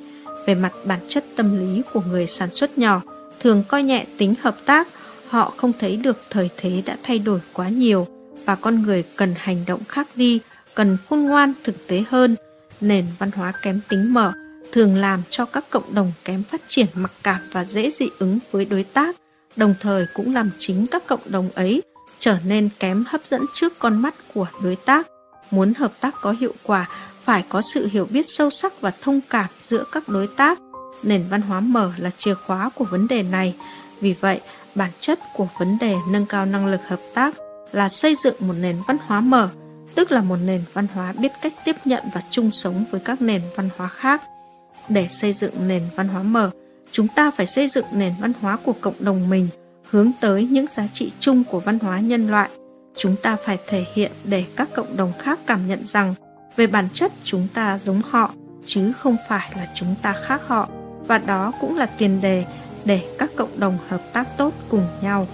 Về 0.46 0.54
mặt 0.54 0.72
bản 0.84 1.00
chất 1.08 1.24
tâm 1.36 1.58
lý 1.58 1.82
của 1.92 2.02
người 2.10 2.26
sản 2.26 2.48
xuất 2.52 2.78
nhỏ 2.78 3.02
thường 3.40 3.64
coi 3.68 3.82
nhẹ 3.82 4.04
tính 4.18 4.34
hợp 4.40 4.56
tác, 4.64 4.88
họ 5.30 5.52
không 5.56 5.72
thấy 5.78 5.96
được 5.96 6.22
thời 6.30 6.50
thế 6.56 6.82
đã 6.86 6.96
thay 7.02 7.18
đổi 7.18 7.40
quá 7.52 7.68
nhiều 7.68 8.06
và 8.44 8.54
con 8.54 8.82
người 8.82 9.04
cần 9.16 9.34
hành 9.36 9.64
động 9.66 9.84
khác 9.88 10.08
đi, 10.14 10.40
cần 10.74 10.96
khôn 11.08 11.22
ngoan 11.22 11.52
thực 11.64 11.86
tế 11.86 12.04
hơn. 12.08 12.36
Nền 12.80 13.06
văn 13.18 13.30
hóa 13.30 13.52
kém 13.62 13.80
tính 13.88 14.14
mở 14.14 14.32
thường 14.72 14.94
làm 14.94 15.22
cho 15.30 15.44
các 15.44 15.70
cộng 15.70 15.94
đồng 15.94 16.12
kém 16.24 16.42
phát 16.42 16.60
triển 16.68 16.86
mặc 16.94 17.12
cảm 17.22 17.40
và 17.52 17.64
dễ 17.64 17.90
dị 17.90 18.06
ứng 18.18 18.38
với 18.52 18.64
đối 18.64 18.84
tác 18.84 19.16
đồng 19.56 19.74
thời 19.80 20.06
cũng 20.14 20.34
làm 20.34 20.50
chính 20.58 20.86
các 20.86 21.06
cộng 21.06 21.20
đồng 21.24 21.50
ấy 21.54 21.82
trở 22.18 22.38
nên 22.44 22.68
kém 22.78 23.04
hấp 23.08 23.20
dẫn 23.26 23.44
trước 23.54 23.78
con 23.78 24.02
mắt 24.02 24.14
của 24.34 24.46
đối 24.62 24.76
tác. 24.76 25.06
Muốn 25.50 25.74
hợp 25.74 25.92
tác 26.00 26.14
có 26.20 26.34
hiệu 26.40 26.54
quả, 26.62 26.88
phải 27.24 27.44
có 27.48 27.62
sự 27.62 27.86
hiểu 27.86 28.06
biết 28.10 28.22
sâu 28.26 28.50
sắc 28.50 28.80
và 28.80 28.92
thông 29.00 29.20
cảm 29.30 29.46
giữa 29.64 29.84
các 29.92 30.08
đối 30.08 30.26
tác. 30.26 30.58
Nền 31.02 31.24
văn 31.30 31.40
hóa 31.40 31.60
mở 31.60 31.92
là 31.96 32.10
chìa 32.10 32.34
khóa 32.34 32.70
của 32.74 32.84
vấn 32.84 33.08
đề 33.08 33.22
này. 33.22 33.54
Vì 34.00 34.14
vậy, 34.20 34.40
bản 34.74 34.90
chất 35.00 35.18
của 35.36 35.48
vấn 35.58 35.78
đề 35.78 35.96
nâng 36.08 36.26
cao 36.26 36.46
năng 36.46 36.66
lực 36.66 36.80
hợp 36.88 37.00
tác 37.14 37.34
là 37.72 37.88
xây 37.88 38.14
dựng 38.24 38.34
một 38.38 38.54
nền 38.60 38.76
văn 38.88 38.96
hóa 39.06 39.20
mở, 39.20 39.48
tức 39.94 40.12
là 40.12 40.22
một 40.22 40.36
nền 40.44 40.64
văn 40.72 40.86
hóa 40.94 41.12
biết 41.12 41.32
cách 41.42 41.52
tiếp 41.64 41.76
nhận 41.84 42.04
và 42.14 42.22
chung 42.30 42.50
sống 42.50 42.84
với 42.90 43.00
các 43.00 43.22
nền 43.22 43.42
văn 43.56 43.68
hóa 43.76 43.88
khác. 43.88 44.22
Để 44.88 45.08
xây 45.08 45.32
dựng 45.32 45.68
nền 45.68 45.82
văn 45.96 46.08
hóa 46.08 46.22
mở, 46.22 46.50
chúng 46.92 47.08
ta 47.08 47.30
phải 47.30 47.46
xây 47.46 47.68
dựng 47.68 47.86
nền 47.92 48.12
văn 48.20 48.32
hóa 48.40 48.56
của 48.56 48.74
cộng 48.80 48.94
đồng 48.98 49.30
mình 49.30 49.48
hướng 49.90 50.10
tới 50.20 50.48
những 50.50 50.66
giá 50.76 50.86
trị 50.92 51.12
chung 51.20 51.44
của 51.44 51.60
văn 51.60 51.78
hóa 51.78 52.00
nhân 52.00 52.30
loại 52.30 52.50
chúng 52.96 53.16
ta 53.22 53.36
phải 53.46 53.58
thể 53.68 53.84
hiện 53.94 54.12
để 54.24 54.44
các 54.56 54.68
cộng 54.74 54.96
đồng 54.96 55.12
khác 55.18 55.38
cảm 55.46 55.68
nhận 55.68 55.86
rằng 55.86 56.14
về 56.56 56.66
bản 56.66 56.88
chất 56.92 57.12
chúng 57.24 57.46
ta 57.54 57.78
giống 57.78 58.00
họ 58.10 58.34
chứ 58.66 58.92
không 58.92 59.16
phải 59.28 59.52
là 59.56 59.66
chúng 59.74 59.94
ta 60.02 60.12
khác 60.12 60.42
họ 60.46 60.68
và 61.06 61.18
đó 61.18 61.52
cũng 61.60 61.76
là 61.76 61.86
tiền 61.86 62.20
đề 62.20 62.44
để 62.84 63.00
các 63.18 63.30
cộng 63.36 63.60
đồng 63.60 63.78
hợp 63.88 64.12
tác 64.12 64.38
tốt 64.38 64.52
cùng 64.68 64.86
nhau. 65.02 65.26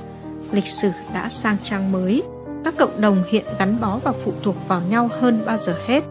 Lịch 0.52 0.66
sử 0.66 0.90
đã 1.14 1.28
sang 1.28 1.56
trang 1.62 1.92
mới. 1.92 2.22
Các 2.64 2.74
cộng 2.78 3.00
đồng 3.00 3.22
hiện 3.30 3.44
gắn 3.58 3.80
bó 3.80 3.98
và 4.04 4.12
phụ 4.24 4.32
thuộc 4.42 4.68
vào 4.68 4.82
nhau 4.90 5.08
hơn 5.20 5.42
bao 5.46 5.58
giờ 5.58 5.76
hết. 5.86 6.04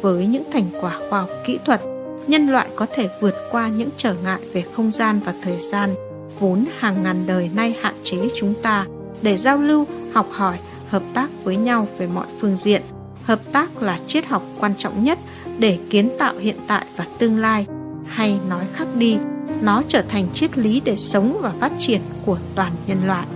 Với 0.00 0.26
những 0.26 0.44
thành 0.52 0.66
quả 0.80 0.98
khoa 1.08 1.20
học 1.20 1.30
kỹ 1.44 1.58
thuật 1.64 1.80
nhân 2.26 2.48
loại 2.48 2.68
có 2.76 2.86
thể 2.94 3.08
vượt 3.20 3.34
qua 3.50 3.68
những 3.68 3.88
trở 3.96 4.14
ngại 4.24 4.40
về 4.52 4.64
không 4.76 4.92
gian 4.92 5.20
và 5.24 5.34
thời 5.42 5.56
gian 5.58 5.94
vốn 6.40 6.64
hàng 6.78 7.02
ngàn 7.02 7.26
đời 7.26 7.50
nay 7.54 7.76
hạn 7.82 7.94
chế 8.02 8.28
chúng 8.36 8.54
ta 8.62 8.86
để 9.22 9.36
giao 9.36 9.58
lưu, 9.58 9.86
học 10.12 10.26
hỏi, 10.30 10.58
hợp 10.88 11.02
tác 11.14 11.30
với 11.44 11.56
nhau 11.56 11.88
về 11.98 12.06
mọi 12.06 12.26
phương 12.40 12.56
diện. 12.56 12.82
Hợp 13.24 13.38
tác 13.52 13.82
là 13.82 13.98
triết 14.06 14.26
học 14.26 14.42
quan 14.60 14.74
trọng 14.78 15.04
nhất 15.04 15.18
để 15.58 15.78
kiến 15.90 16.10
tạo 16.18 16.34
hiện 16.38 16.56
tại 16.66 16.86
và 16.96 17.06
tương 17.18 17.38
lai, 17.38 17.66
hay 18.06 18.38
nói 18.48 18.64
khác 18.74 18.86
đi, 18.94 19.18
nó 19.60 19.82
trở 19.88 20.02
thành 20.08 20.26
triết 20.32 20.58
lý 20.58 20.80
để 20.84 20.96
sống 20.96 21.38
và 21.42 21.52
phát 21.60 21.72
triển 21.78 22.00
của 22.24 22.38
toàn 22.54 22.72
nhân 22.86 22.98
loại. 23.06 23.26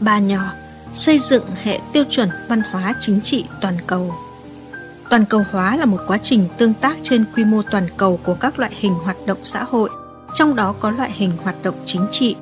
Ba 0.00 0.18
nhỏ, 0.18 0.42
xây 0.92 1.18
dựng 1.18 1.44
hệ 1.62 1.78
tiêu 1.92 2.04
chuẩn 2.10 2.28
văn 2.48 2.62
hóa 2.70 2.94
chính 3.00 3.20
trị 3.20 3.44
toàn 3.60 3.76
cầu. 3.86 4.14
Toàn 5.10 5.24
cầu 5.24 5.44
hóa 5.50 5.76
là 5.76 5.84
một 5.84 5.98
quá 6.06 6.18
trình 6.18 6.48
tương 6.58 6.74
tác 6.74 6.96
trên 7.02 7.24
quy 7.36 7.44
mô 7.44 7.62
toàn 7.62 7.86
cầu 7.96 8.20
của 8.24 8.34
các 8.34 8.58
loại 8.58 8.72
hình 8.74 8.94
hoạt 8.94 9.16
động 9.26 9.38
xã 9.44 9.64
hội, 9.64 9.90
trong 10.34 10.56
đó 10.56 10.74
có 10.80 10.90
loại 10.90 11.12
hình 11.12 11.32
hoạt 11.42 11.56
động 11.62 11.74
chính 11.84 12.06
trị. 12.10 12.36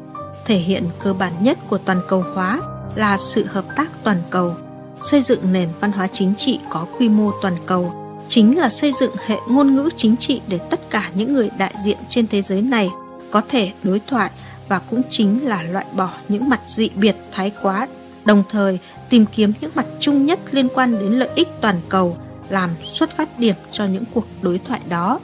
Thể 0.45 0.57
hiện 0.57 0.85
cơ 0.99 1.13
bản 1.13 1.33
nhất 1.41 1.59
của 1.69 1.79
toàn 1.79 2.01
cầu 2.09 2.25
hóa 2.35 2.61
là 2.95 3.17
sự 3.17 3.45
hợp 3.45 3.65
tác 3.77 3.91
toàn 4.05 4.23
cầu, 4.31 4.55
xây 5.03 5.23
dựng 5.23 5.53
nền 5.53 5.69
văn 5.81 5.93
hóa 5.93 6.07
chính 6.07 6.35
trị 6.35 6.61
có 6.71 6.87
quy 6.99 7.09
mô 7.09 7.31
toàn 7.43 7.57
cầu, 7.67 8.00
chính 8.31 8.59
là 8.59 8.69
xây 8.69 8.93
dựng 8.93 9.11
hệ 9.27 9.37
ngôn 9.49 9.77
ngữ 9.77 9.89
chính 9.97 10.17
trị 10.17 10.41
để 10.49 10.59
tất 10.71 10.91
cả 10.91 11.11
những 11.15 11.35
người 11.35 11.51
đại 11.59 11.75
diện 11.85 11.97
trên 12.09 12.27
thế 12.27 12.43
giới 12.43 12.63
này 12.63 12.91
có 13.31 13.41
thể 13.49 13.73
đối 13.83 14.01
thoại 14.07 14.31
và 14.69 14.79
cũng 14.79 15.03
chính 15.11 15.49
là 15.49 15.63
loại 15.63 15.87
bỏ 15.97 16.11
những 16.29 16.49
mặt 16.49 16.61
dị 16.67 16.89
biệt 16.95 17.17
thái 17.33 17.53
quá, 17.63 17.89
đồng 18.25 18.43
thời 18.51 18.79
tìm 19.09 19.25
kiếm 19.27 19.53
những 19.61 19.71
mặt 19.75 19.87
chung 20.01 20.27
nhất 20.27 20.39
liên 20.51 20.69
quan 20.75 20.99
đến 20.99 21.13
lợi 21.13 21.29
ích 21.35 21.49
toàn 21.61 21.81
cầu 21.89 22.17
làm 22.49 22.71
xuất 22.85 23.17
phát 23.17 23.39
điểm 23.39 23.55
cho 23.73 23.85
những 23.85 24.05
cuộc 24.15 24.27
đối 24.43 24.59
thoại 24.59 24.81
đó. 24.89 25.21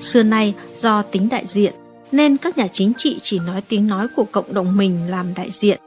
Xưa 0.00 0.22
nay 0.22 0.54
do 0.76 1.02
tính 1.02 1.28
đại 1.28 1.46
diện 1.46 1.74
nên 2.12 2.36
các 2.36 2.58
nhà 2.58 2.68
chính 2.68 2.92
trị 2.96 3.18
chỉ 3.22 3.38
nói 3.38 3.62
tiếng 3.68 3.86
nói 3.86 4.06
của 4.16 4.24
cộng 4.24 4.54
đồng 4.54 4.76
mình 4.76 5.00
làm 5.10 5.34
đại 5.34 5.48
diện 5.50 5.80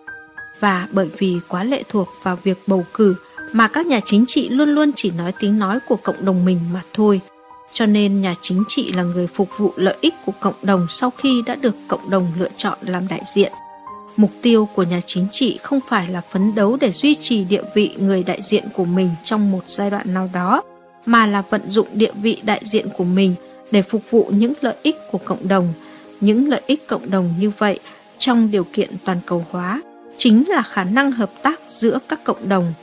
và 0.60 0.88
bởi 0.92 1.10
vì 1.18 1.40
quá 1.48 1.64
lệ 1.64 1.84
thuộc 1.90 2.08
vào 2.24 2.38
việc 2.44 2.58
bầu 2.68 2.86
cử 2.94 3.16
mà 3.52 3.68
các 3.68 3.86
nhà 3.86 4.00
chính 4.06 4.26
trị 4.28 4.50
luôn 4.50 4.70
luôn 4.70 4.92
chỉ 4.96 5.12
nói 5.12 5.34
tiếng 5.40 5.60
nói 5.60 5.80
của 5.88 5.96
cộng 5.96 6.26
đồng 6.26 6.46
mình 6.46 6.60
mà 6.74 6.82
thôi. 6.94 7.22
Cho 7.74 7.86
nên 7.86 8.22
nhà 8.22 8.36
chính 8.42 8.64
trị 8.68 8.92
là 8.96 9.04
người 9.04 9.28
phục 9.28 9.50
vụ 9.58 9.74
lợi 9.76 9.98
ích 10.02 10.14
của 10.26 10.32
cộng 10.40 10.54
đồng 10.62 10.88
sau 10.90 11.12
khi 11.18 11.44
đã 11.46 11.56
được 11.56 11.76
cộng 11.88 12.10
đồng 12.10 12.28
lựa 12.40 12.50
chọn 12.58 12.78
làm 12.82 13.08
đại 13.08 13.22
diện. 13.26 13.52
Mục 14.18 14.32
tiêu 14.42 14.70
của 14.76 14.84
nhà 14.84 15.02
chính 15.06 15.28
trị 15.32 15.60
không 15.64 15.80
phải 15.88 16.08
là 16.08 16.22
phấn 16.22 16.56
đấu 16.56 16.78
để 16.82 16.92
duy 16.92 17.16
trì 17.16 17.44
địa 17.44 17.64
vị 17.76 17.92
người 17.98 18.24
đại 18.24 18.40
diện 18.44 18.64
của 18.74 18.86
mình 18.86 19.10
trong 19.24 19.52
một 19.52 19.64
giai 19.66 19.90
đoạn 19.90 20.14
nào 20.14 20.30
đó, 20.34 20.62
mà 21.06 21.26
là 21.26 21.44
vận 21.50 21.62
dụng 21.70 21.88
địa 21.94 22.12
vị 22.22 22.38
đại 22.44 22.62
diện 22.66 22.88
của 22.98 23.04
mình 23.04 23.36
để 23.72 23.82
phục 23.82 24.12
vụ 24.12 24.30
những 24.34 24.54
lợi 24.62 24.76
ích 24.84 24.96
của 25.12 25.18
cộng 25.18 25.48
đồng. 25.48 25.68
Những 26.22 26.50
lợi 26.50 26.62
ích 26.66 26.88
cộng 26.88 27.10
đồng 27.10 27.34
như 27.40 27.52
vậy 27.58 27.80
trong 28.18 28.52
điều 28.52 28.64
kiện 28.74 28.90
toàn 29.06 29.18
cầu 29.26 29.46
hóa 29.52 29.82
chính 30.18 30.44
là 30.50 30.62
khả 30.62 30.84
năng 30.84 31.12
hợp 31.12 31.32
tác 31.42 31.60
giữa 31.70 32.00
các 32.08 32.24
cộng 32.24 32.50
đồng. 32.50 32.74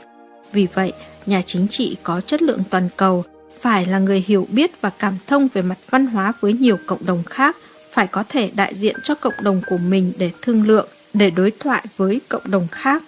Vì 0.53 0.67
vậy, 0.73 0.93
nhà 1.25 1.41
chính 1.41 1.67
trị 1.67 1.97
có 2.03 2.21
chất 2.21 2.41
lượng 2.41 2.63
toàn 2.69 2.89
cầu 2.97 3.23
phải 3.61 3.85
là 3.85 3.99
người 3.99 4.23
hiểu 4.27 4.47
biết 4.51 4.81
và 4.81 4.89
cảm 4.89 5.17
thông 5.27 5.47
về 5.53 5.61
mặt 5.61 5.77
văn 5.89 6.05
hóa 6.05 6.33
với 6.39 6.53
nhiều 6.53 6.77
cộng 6.85 7.05
đồng 7.05 7.23
khác, 7.23 7.57
phải 7.93 8.07
có 8.07 8.23
thể 8.29 8.51
đại 8.55 8.75
diện 8.75 8.95
cho 9.03 9.15
cộng 9.15 9.33
đồng 9.41 9.61
của 9.69 9.77
mình 9.77 10.13
để 10.17 10.31
thương 10.41 10.67
lượng, 10.67 10.87
để 11.13 11.29
đối 11.29 11.51
thoại 11.51 11.85
với 11.97 12.21
cộng 12.29 12.51
đồng 12.51 12.67
khác. 12.71 13.03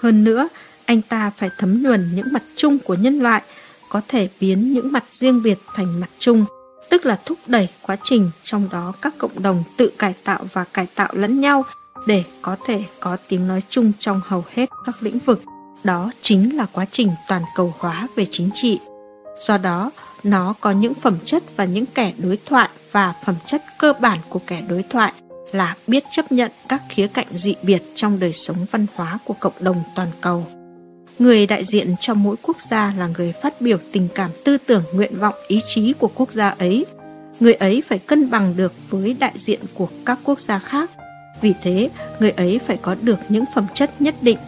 Hơn 0.00 0.24
nữa, 0.24 0.48
anh 0.84 1.02
ta 1.02 1.30
phải 1.36 1.50
thấm 1.58 1.82
nhuần 1.82 2.10
những 2.14 2.32
mặt 2.32 2.42
chung 2.56 2.78
của 2.78 2.94
nhân 2.94 3.18
loại, 3.18 3.42
có 3.88 4.00
thể 4.08 4.28
biến 4.40 4.72
những 4.72 4.92
mặt 4.92 5.04
riêng 5.10 5.42
biệt 5.42 5.58
thành 5.74 6.00
mặt 6.00 6.10
chung, 6.18 6.44
tức 6.90 7.06
là 7.06 7.20
thúc 7.24 7.38
đẩy 7.46 7.68
quá 7.82 7.96
trình 8.02 8.30
trong 8.42 8.68
đó 8.72 8.92
các 9.02 9.14
cộng 9.18 9.42
đồng 9.42 9.64
tự 9.76 9.92
cải 9.98 10.14
tạo 10.24 10.46
và 10.52 10.64
cải 10.64 10.86
tạo 10.94 11.08
lẫn 11.12 11.40
nhau 11.40 11.64
để 12.06 12.24
có 12.42 12.56
thể 12.66 12.84
có 13.00 13.16
tiếng 13.28 13.48
nói 13.48 13.62
chung 13.68 13.92
trong 13.98 14.20
hầu 14.24 14.44
hết 14.54 14.70
các 14.86 14.96
lĩnh 15.00 15.18
vực. 15.18 15.42
Đó 15.84 16.10
chính 16.20 16.56
là 16.56 16.66
quá 16.72 16.86
trình 16.90 17.10
toàn 17.28 17.42
cầu 17.54 17.74
hóa 17.78 18.08
về 18.16 18.26
chính 18.30 18.50
trị. 18.54 18.78
Do 19.40 19.58
đó, 19.58 19.90
nó 20.22 20.54
có 20.60 20.70
những 20.70 20.94
phẩm 20.94 21.18
chất 21.24 21.42
và 21.56 21.64
những 21.64 21.86
kẻ 21.86 22.12
đối 22.18 22.38
thoại 22.46 22.68
và 22.92 23.14
phẩm 23.24 23.34
chất 23.46 23.62
cơ 23.78 23.92
bản 24.00 24.18
của 24.28 24.40
kẻ 24.46 24.62
đối 24.68 24.82
thoại 24.82 25.12
là 25.52 25.74
biết 25.86 26.04
chấp 26.10 26.32
nhận 26.32 26.50
các 26.68 26.82
khía 26.88 27.06
cạnh 27.06 27.26
dị 27.30 27.54
biệt 27.62 27.82
trong 27.94 28.20
đời 28.20 28.32
sống 28.32 28.56
văn 28.70 28.86
hóa 28.94 29.18
của 29.24 29.34
cộng 29.40 29.52
đồng 29.60 29.82
toàn 29.94 30.08
cầu. 30.20 30.46
Người 31.18 31.46
đại 31.46 31.64
diện 31.64 31.94
cho 32.00 32.14
mỗi 32.14 32.36
quốc 32.42 32.56
gia 32.70 32.94
là 32.98 33.06
người 33.06 33.32
phát 33.42 33.60
biểu 33.60 33.78
tình 33.92 34.08
cảm 34.14 34.30
tư 34.44 34.58
tưởng 34.66 34.82
nguyện 34.92 35.18
vọng 35.18 35.34
ý 35.48 35.60
chí 35.66 35.92
của 35.92 36.10
quốc 36.14 36.32
gia 36.32 36.48
ấy. 36.48 36.86
Người 37.40 37.54
ấy 37.54 37.82
phải 37.88 37.98
cân 37.98 38.30
bằng 38.30 38.56
được 38.56 38.72
với 38.90 39.16
đại 39.18 39.32
diện 39.36 39.60
của 39.74 39.88
các 40.04 40.18
quốc 40.24 40.40
gia 40.40 40.58
khác. 40.58 40.90
Vì 41.40 41.54
thế, 41.62 41.90
người 42.20 42.30
ấy 42.30 42.60
phải 42.66 42.78
có 42.82 42.96
được 43.02 43.18
những 43.28 43.44
phẩm 43.54 43.66
chất 43.74 44.00
nhất 44.00 44.14
định. 44.20 44.38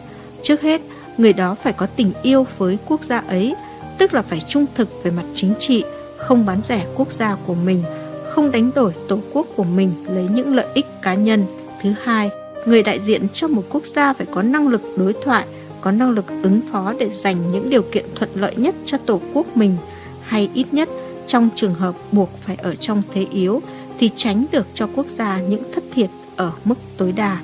Trước 0.42 0.60
hết, 0.60 0.80
người 1.18 1.32
đó 1.32 1.54
phải 1.62 1.72
có 1.72 1.86
tình 1.86 2.12
yêu 2.22 2.46
với 2.58 2.78
quốc 2.86 3.04
gia 3.04 3.18
ấy 3.18 3.54
tức 3.98 4.14
là 4.14 4.22
phải 4.22 4.40
trung 4.48 4.66
thực 4.74 5.02
về 5.02 5.10
mặt 5.10 5.24
chính 5.34 5.54
trị, 5.58 5.84
không 6.16 6.46
bán 6.46 6.62
rẻ 6.62 6.86
quốc 6.96 7.12
gia 7.12 7.36
của 7.46 7.54
mình, 7.54 7.82
không 8.30 8.50
đánh 8.50 8.70
đổi 8.74 8.92
tổ 9.08 9.18
quốc 9.32 9.46
của 9.56 9.64
mình 9.64 9.92
lấy 10.08 10.26
những 10.34 10.54
lợi 10.54 10.66
ích 10.74 10.86
cá 11.02 11.14
nhân. 11.14 11.44
Thứ 11.82 11.94
hai, 12.02 12.30
người 12.66 12.82
đại 12.82 13.00
diện 13.00 13.26
cho 13.32 13.48
một 13.48 13.62
quốc 13.70 13.86
gia 13.86 14.12
phải 14.12 14.26
có 14.34 14.42
năng 14.42 14.68
lực 14.68 14.82
đối 14.96 15.12
thoại, 15.12 15.46
có 15.80 15.90
năng 15.90 16.10
lực 16.10 16.24
ứng 16.42 16.60
phó 16.72 16.94
để 16.98 17.10
dành 17.10 17.52
những 17.52 17.70
điều 17.70 17.82
kiện 17.82 18.04
thuận 18.14 18.30
lợi 18.34 18.56
nhất 18.56 18.74
cho 18.84 18.98
tổ 18.98 19.20
quốc 19.34 19.56
mình, 19.56 19.76
hay 20.22 20.50
ít 20.54 20.66
nhất 20.72 20.88
trong 21.26 21.48
trường 21.54 21.74
hợp 21.74 21.94
buộc 22.12 22.30
phải 22.46 22.56
ở 22.56 22.74
trong 22.74 23.02
thế 23.12 23.26
yếu 23.30 23.62
thì 23.98 24.10
tránh 24.16 24.44
được 24.52 24.66
cho 24.74 24.88
quốc 24.94 25.06
gia 25.06 25.40
những 25.40 25.62
thất 25.72 25.84
thiệt 25.94 26.10
ở 26.36 26.52
mức 26.64 26.78
tối 26.96 27.12
đa. 27.12 27.40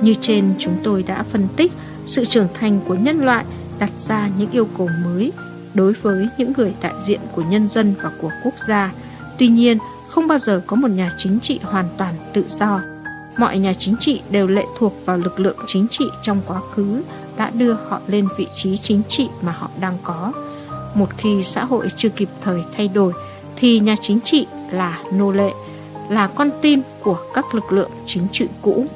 Như 0.00 0.14
trên 0.20 0.44
chúng 0.58 0.74
tôi 0.82 1.02
đã 1.02 1.22
phân 1.22 1.46
tích, 1.56 1.72
sự 2.06 2.24
trưởng 2.24 2.48
thành 2.54 2.80
của 2.88 2.94
nhân 2.94 3.24
loại 3.24 3.44
đặt 3.78 3.90
ra 3.98 4.28
những 4.38 4.50
yêu 4.50 4.68
cầu 4.78 4.88
mới 5.04 5.32
đối 5.74 5.92
với 5.92 6.26
những 6.38 6.52
người 6.56 6.74
đại 6.82 6.94
diện 7.02 7.20
của 7.34 7.42
nhân 7.42 7.68
dân 7.68 7.94
và 8.02 8.10
của 8.20 8.30
quốc 8.44 8.54
gia. 8.68 8.92
Tuy 9.38 9.48
nhiên, 9.48 9.78
không 10.08 10.26
bao 10.26 10.38
giờ 10.38 10.62
có 10.66 10.76
một 10.76 10.88
nhà 10.88 11.10
chính 11.16 11.40
trị 11.40 11.60
hoàn 11.62 11.88
toàn 11.96 12.14
tự 12.32 12.44
do. 12.48 12.80
Mọi 13.36 13.58
nhà 13.58 13.72
chính 13.74 13.96
trị 14.00 14.20
đều 14.30 14.46
lệ 14.46 14.64
thuộc 14.78 14.94
vào 15.04 15.16
lực 15.16 15.40
lượng 15.40 15.56
chính 15.66 15.86
trị 15.90 16.04
trong 16.22 16.40
quá 16.46 16.60
khứ 16.74 17.02
đã 17.36 17.50
đưa 17.50 17.72
họ 17.72 18.00
lên 18.06 18.28
vị 18.38 18.46
trí 18.54 18.76
chính 18.76 19.02
trị 19.08 19.28
mà 19.42 19.52
họ 19.52 19.70
đang 19.80 19.94
có. 20.02 20.32
Một 20.94 21.08
khi 21.18 21.42
xã 21.42 21.64
hội 21.64 21.88
chưa 21.96 22.08
kịp 22.08 22.28
thời 22.40 22.62
thay 22.76 22.88
đổi 22.88 23.12
thì 23.56 23.80
nhà 23.80 23.96
chính 24.00 24.20
trị 24.20 24.46
là 24.70 25.02
nô 25.12 25.32
lệ, 25.32 25.50
là 26.08 26.26
con 26.26 26.50
tin 26.62 26.80
của 27.02 27.18
các 27.34 27.54
lực 27.54 27.72
lượng 27.72 27.90
chính 28.06 28.26
trị 28.32 28.48
cũ. 28.62 28.86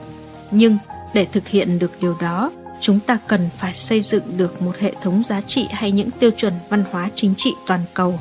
Nhưng 0.50 0.78
để 1.14 1.26
thực 1.32 1.48
hiện 1.48 1.78
được 1.78 1.90
điều 2.00 2.16
đó, 2.20 2.50
chúng 2.80 3.00
ta 3.00 3.18
cần 3.26 3.48
phải 3.58 3.74
xây 3.74 4.00
dựng 4.00 4.36
được 4.36 4.62
một 4.62 4.78
hệ 4.78 4.92
thống 5.02 5.22
giá 5.24 5.40
trị 5.40 5.66
hay 5.70 5.92
những 5.92 6.10
tiêu 6.10 6.30
chuẩn 6.30 6.52
văn 6.70 6.84
hóa 6.90 7.10
chính 7.14 7.34
trị 7.36 7.52
toàn 7.66 7.80
cầu. 7.94 8.20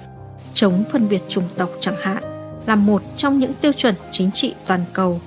Chống 0.53 0.83
phân 0.91 1.09
biệt 1.09 1.21
chủng 1.29 1.47
tộc 1.57 1.69
chẳng 1.79 2.01
hạn 2.01 2.23
là 2.65 2.75
một 2.75 3.01
trong 3.17 3.39
những 3.39 3.53
tiêu 3.53 3.73
chuẩn 3.73 3.95
chính 4.11 4.31
trị 4.31 4.53
toàn 4.67 4.83
cầu, 4.93 5.21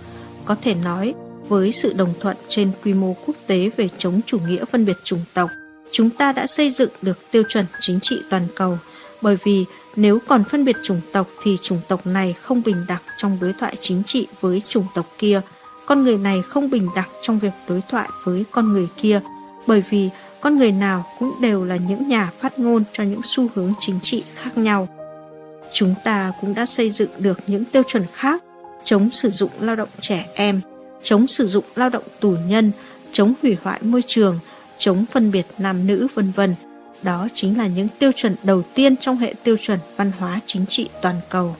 có 0.45 0.57
thể 0.63 0.75
nói 0.75 1.15
với 1.49 1.73
sự 1.73 1.93
đồng 1.93 2.15
thuận 2.21 2.37
trên 2.49 2.71
quy 2.85 2.95
mô 2.95 3.17
quốc 3.27 3.37
tế 3.47 3.71
về 3.77 3.89
chống 3.99 4.21
chủ 4.27 4.39
nghĩa 4.39 4.65
phân 4.65 4.85
biệt 4.85 4.97
chủng 5.05 5.25
tộc, 5.35 5.51
chúng 5.93 6.11
ta 6.11 6.33
đã 6.33 6.47
xây 6.47 6.71
dựng 6.71 6.91
được 7.03 7.19
tiêu 7.31 7.43
chuẩn 7.49 7.67
chính 7.81 8.01
trị 8.03 8.23
toàn 8.31 8.47
cầu. 8.55 8.79
Bởi 9.23 9.37
vì 9.45 9.65
nếu 9.97 10.19
còn 10.29 10.45
phân 10.45 10.65
biệt 10.65 10.77
chủng 10.83 11.01
tộc 11.13 11.29
thì 11.43 11.57
chủng 11.63 11.81
tộc 11.89 12.07
này 12.07 12.33
không 12.33 12.63
bình 12.65 12.85
đẳng 12.89 13.03
trong 13.17 13.39
đối 13.41 13.53
thoại 13.53 13.77
chính 13.81 14.03
trị 14.07 14.27
với 14.41 14.63
chủng 14.69 14.87
tộc 14.95 15.07
kia 15.19 15.41
con 15.87 16.05
người 16.05 16.19
này 16.19 16.43
không 16.43 16.71
bình 16.71 16.89
đẳng 16.97 17.09
trong 17.23 17.39
việc 17.39 17.53
đối 17.69 17.81
thoại 17.89 18.09
với 18.25 18.45
con 18.51 18.73
người 18.73 18.89
kia, 18.97 19.21
bởi 19.67 19.83
vì 19.91 20.09
con 20.41 20.59
người 20.59 20.73
nào 20.73 21.07
cũng 21.19 21.35
đều 21.41 21.65
là 21.65 21.77
những 21.77 22.09
nhà 22.09 22.31
phát 22.39 22.59
ngôn 22.59 22.85
cho 22.93 23.05
những 23.05 23.21
xu 23.25 23.47
hướng 23.55 23.73
chính 23.81 24.01
trị 24.03 24.25
khác 24.35 24.59
nhau. 24.59 24.89
Chúng 25.73 25.95
ta 26.05 26.33
cũng 26.41 26.55
đã 26.55 26.67
xây 26.67 26.91
dựng 26.91 27.11
được 27.19 27.41
những 27.47 27.65
tiêu 27.65 27.83
chuẩn 27.83 28.03
khác, 28.13 28.43
chống 28.85 29.11
sử 29.11 29.31
dụng 29.31 29.51
lao 29.61 29.77
động 29.77 29.89
trẻ 30.01 30.27
em, 30.35 30.61
chống 31.03 31.27
sử 31.27 31.49
dụng 31.49 31.65
lao 31.75 31.89
động 31.89 32.05
tù 32.21 32.35
nhân, 32.49 32.73
chống 33.13 33.35
hủy 33.43 33.57
hoại 33.63 33.81
môi 33.83 34.03
trường, 34.07 34.39
chống 34.79 35.05
phân 35.11 35.31
biệt 35.31 35.47
nam 35.59 35.87
nữ, 35.87 36.07
vân 36.15 36.33
vân. 36.37 36.55
Đó 37.03 37.29
chính 37.35 37.59
là 37.59 37.67
những 37.67 37.89
tiêu 37.99 38.13
chuẩn 38.13 38.35
đầu 38.43 38.63
tiên 38.75 38.97
trong 38.97 39.17
hệ 39.17 39.35
tiêu 39.45 39.57
chuẩn 39.61 39.79
văn 39.97 40.13
hóa 40.19 40.41
chính 40.47 40.67
trị 40.67 40.89
toàn 41.03 41.17
cầu 41.29 41.57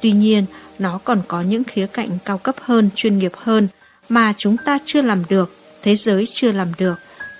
tuy 0.00 0.12
nhiên, 0.12 0.44
nó 0.78 0.98
còn 1.04 1.22
có 1.28 1.42
những 1.42 1.64
khía 1.64 1.86
cạnh 1.86 2.08
cao 2.24 2.38
cấp 2.38 2.54
hơn, 2.60 2.90
chuyên 2.94 3.18
nghiệp 3.18 3.32
hơn 3.36 3.68
mà 4.08 4.34
chúng 4.36 4.56
ta 4.64 4.78
chưa 4.84 5.02
làm 5.02 5.22
được, 5.28 5.50
thế 5.82 5.96
giới 5.96 6.24
chưa 6.30 6.52
làm 6.52 6.68
được. 6.78 6.94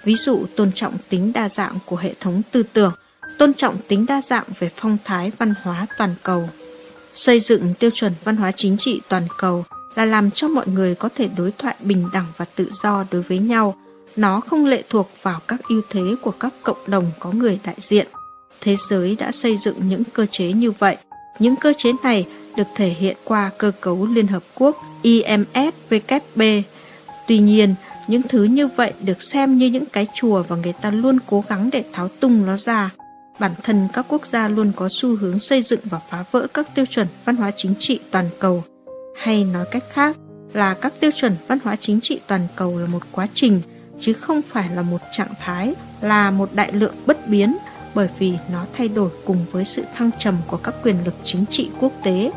Ví 0.05 0.15
dụ, 0.15 0.47
tôn 0.57 0.73
trọng 0.73 0.97
tính 1.09 1.33
đa 1.33 1.49
dạng 1.49 1.79
của 1.85 1.97
hệ 1.97 2.15
thống 2.21 2.43
tư 2.51 2.63
tưởng, 2.73 2.93
tôn 3.39 3.55
trọng 3.55 3.77
tính 3.89 4.07
đa 4.09 4.21
dạng 4.21 4.45
về 4.59 4.71
phong 4.77 4.97
thái 5.05 5.33
văn 5.39 5.55
hóa 5.63 5.87
toàn 5.99 6.15
cầu. 6.23 6.49
Xây 7.13 7.41
dựng 7.41 7.75
tiêu 7.79 7.91
chuẩn 7.95 8.13
văn 8.25 8.37
hóa 8.37 8.53
chính 8.53 8.77
trị 8.79 9.01
toàn 9.09 9.23
cầu 9.39 9.65
là 9.95 10.05
làm 10.05 10.31
cho 10.31 10.49
mọi 10.49 10.67
người 10.67 10.95
có 10.95 11.09
thể 11.15 11.29
đối 11.37 11.53
thoại 11.53 11.75
bình 11.81 12.09
đẳng 12.13 12.27
và 12.37 12.45
tự 12.45 12.71
do 12.83 13.05
đối 13.11 13.23
với 13.23 13.39
nhau. 13.39 13.77
Nó 14.17 14.41
không 14.41 14.67
lệ 14.67 14.83
thuộc 14.89 15.11
vào 15.23 15.41
các 15.49 15.61
ưu 15.69 15.83
thế 15.91 16.15
của 16.23 16.31
các 16.31 16.55
cộng 16.63 16.79
đồng 16.87 17.11
có 17.19 17.33
người 17.33 17.59
đại 17.65 17.77
diện. 17.79 18.07
Thế 18.61 18.77
giới 18.89 19.17
đã 19.17 19.33
xây 19.33 19.57
dựng 19.59 19.89
những 19.89 20.03
cơ 20.13 20.27
chế 20.31 20.53
như 20.53 20.71
vậy. 20.71 20.97
Những 21.39 21.57
cơ 21.57 21.73
chế 21.77 21.93
này 22.03 22.27
được 22.59 22.69
thể 22.75 22.89
hiện 22.89 23.17
qua 23.25 23.51
cơ 23.59 23.73
cấu 23.81 24.07
Liên 24.07 24.27
Hợp 24.27 24.43
Quốc 24.55 24.77
IMF 25.03 25.73
WB. 25.91 26.63
Tuy 27.29 27.39
nhiên, 27.39 27.75
những 28.09 28.23
thứ 28.23 28.45
như 28.45 28.67
vậy 28.67 28.93
được 29.01 29.23
xem 29.23 29.59
như 29.59 29.67
những 29.67 29.87
cái 29.87 30.07
chùa 30.15 30.43
và 30.43 30.57
người 30.57 30.73
ta 30.73 30.91
luôn 30.91 31.19
cố 31.27 31.45
gắng 31.49 31.71
để 31.73 31.85
tháo 31.93 32.09
tung 32.09 32.47
nó 32.47 32.57
ra. 32.57 32.91
Bản 33.39 33.53
thân 33.63 33.89
các 33.93 34.07
quốc 34.09 34.27
gia 34.27 34.49
luôn 34.49 34.73
có 34.77 34.89
xu 34.91 35.17
hướng 35.17 35.39
xây 35.39 35.63
dựng 35.63 35.81
và 35.85 36.01
phá 36.11 36.25
vỡ 36.33 36.47
các 36.55 36.75
tiêu 36.75 36.87
chuẩn 36.87 37.07
văn 37.25 37.37
hóa 37.37 37.51
chính 37.51 37.75
trị 37.79 38.01
toàn 38.11 38.29
cầu. 38.39 38.65
Hay 39.17 39.45
nói 39.45 39.65
cách 39.71 39.85
khác 39.91 40.17
là 40.53 40.75
các 40.75 41.01
tiêu 41.01 41.11
chuẩn 41.15 41.37
văn 41.49 41.59
hóa 41.65 41.77
chính 41.77 42.01
trị 42.01 42.21
toàn 42.27 42.47
cầu 42.57 42.79
là 42.79 42.87
một 42.87 43.03
quá 43.13 43.27
trình 43.35 43.61
chứ 44.01 44.13
không 44.13 44.43
phải 44.43 44.69
là 44.75 44.83
một 44.83 45.01
trạng 45.13 45.35
thái, 45.41 45.75
là 46.01 46.31
một 46.31 46.49
đại 46.55 46.73
lượng 46.73 46.95
bất 47.07 47.29
biến 47.29 47.57
bởi 47.95 48.09
vì 48.19 48.33
nó 48.53 48.67
thay 48.73 48.89
đổi 48.89 49.11
cùng 49.25 49.39
với 49.51 49.65
sự 49.65 49.85
thăng 49.95 50.11
trầm 50.19 50.37
của 50.47 50.57
các 50.57 50.75
quyền 50.83 50.97
lực 51.05 51.15
chính 51.25 51.45
trị 51.47 51.71
quốc 51.81 51.93
tế. 52.05 52.31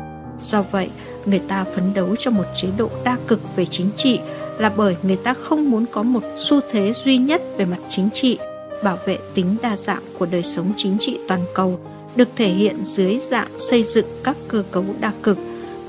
Do 0.44 0.62
vậy, 0.62 0.90
người 1.26 1.40
ta 1.48 1.64
phấn 1.64 1.94
đấu 1.94 2.16
cho 2.18 2.30
một 2.30 2.44
chế 2.54 2.68
độ 2.76 2.90
đa 3.04 3.16
cực 3.26 3.40
về 3.56 3.66
chính 3.66 3.90
trị 3.96 4.20
là 4.58 4.72
bởi 4.76 4.96
người 5.02 5.16
ta 5.16 5.34
không 5.34 5.70
muốn 5.70 5.84
có 5.92 6.02
một 6.02 6.22
xu 6.36 6.60
thế 6.70 6.92
duy 7.04 7.16
nhất 7.16 7.42
về 7.56 7.64
mặt 7.64 7.78
chính 7.88 8.08
trị, 8.14 8.38
bảo 8.82 8.98
vệ 9.06 9.18
tính 9.34 9.56
đa 9.62 9.76
dạng 9.76 10.02
của 10.18 10.26
đời 10.26 10.42
sống 10.42 10.72
chính 10.76 10.96
trị 11.00 11.18
toàn 11.28 11.40
cầu 11.54 11.80
được 12.16 12.28
thể 12.36 12.48
hiện 12.48 12.84
dưới 12.84 13.18
dạng 13.18 13.58
xây 13.58 13.82
dựng 13.82 14.06
các 14.24 14.36
cơ 14.48 14.62
cấu 14.70 14.84
đa 15.00 15.12
cực. 15.22 15.38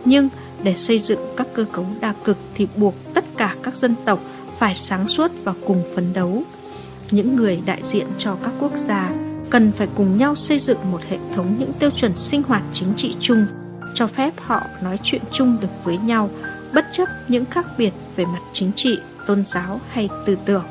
Nhưng 0.06 0.30
để 0.64 0.76
xây 0.76 1.00
dựng 1.00 1.20
các 1.38 1.48
cơ 1.54 1.66
cấu 1.72 1.86
đa 2.02 2.14
cực 2.24 2.38
thì 2.56 2.68
buộc 2.76 2.94
tất 3.14 3.26
cả 3.38 3.56
các 3.64 3.76
dân 3.76 3.96
tộc 4.06 4.20
phải 4.60 4.76
sáng 4.76 5.08
suốt 5.08 5.32
và 5.44 5.54
cùng 5.68 5.84
phấn 5.96 6.14
đấu. 6.14 6.44
Những 7.12 7.36
người 7.36 7.60
đại 7.66 7.80
diện 7.84 8.08
cho 8.18 8.38
các 8.44 8.54
quốc 8.60 8.72
gia 8.76 9.12
cần 9.50 9.72
phải 9.72 9.88
cùng 9.96 10.18
nhau 10.18 10.36
xây 10.36 10.60
dựng 10.60 10.78
một 10.92 11.02
hệ 11.10 11.18
thống 11.36 11.56
những 11.60 11.74
tiêu 11.74 11.90
chuẩn 11.90 12.18
sinh 12.18 12.44
hoạt 12.44 12.64
chính 12.72 12.94
trị 12.98 13.16
chung, 13.20 13.46
cho 13.94 14.08
phép 14.08 14.34
họ 14.38 14.62
nói 14.82 15.00
chuyện 15.04 15.22
chung 15.32 15.58
được 15.62 15.84
với 15.84 15.98
nhau, 15.98 16.30
bất 16.74 16.86
chấp 16.92 17.10
những 17.28 17.46
khác 17.46 17.66
biệt 17.78 17.92
về 18.16 18.26
mặt 18.26 18.42
chính 18.54 18.72
trị, 18.76 19.00
tôn 19.28 19.46
giáo 19.46 19.82
hay 19.90 20.10
tư 20.26 20.38
tưởng. 20.46 20.66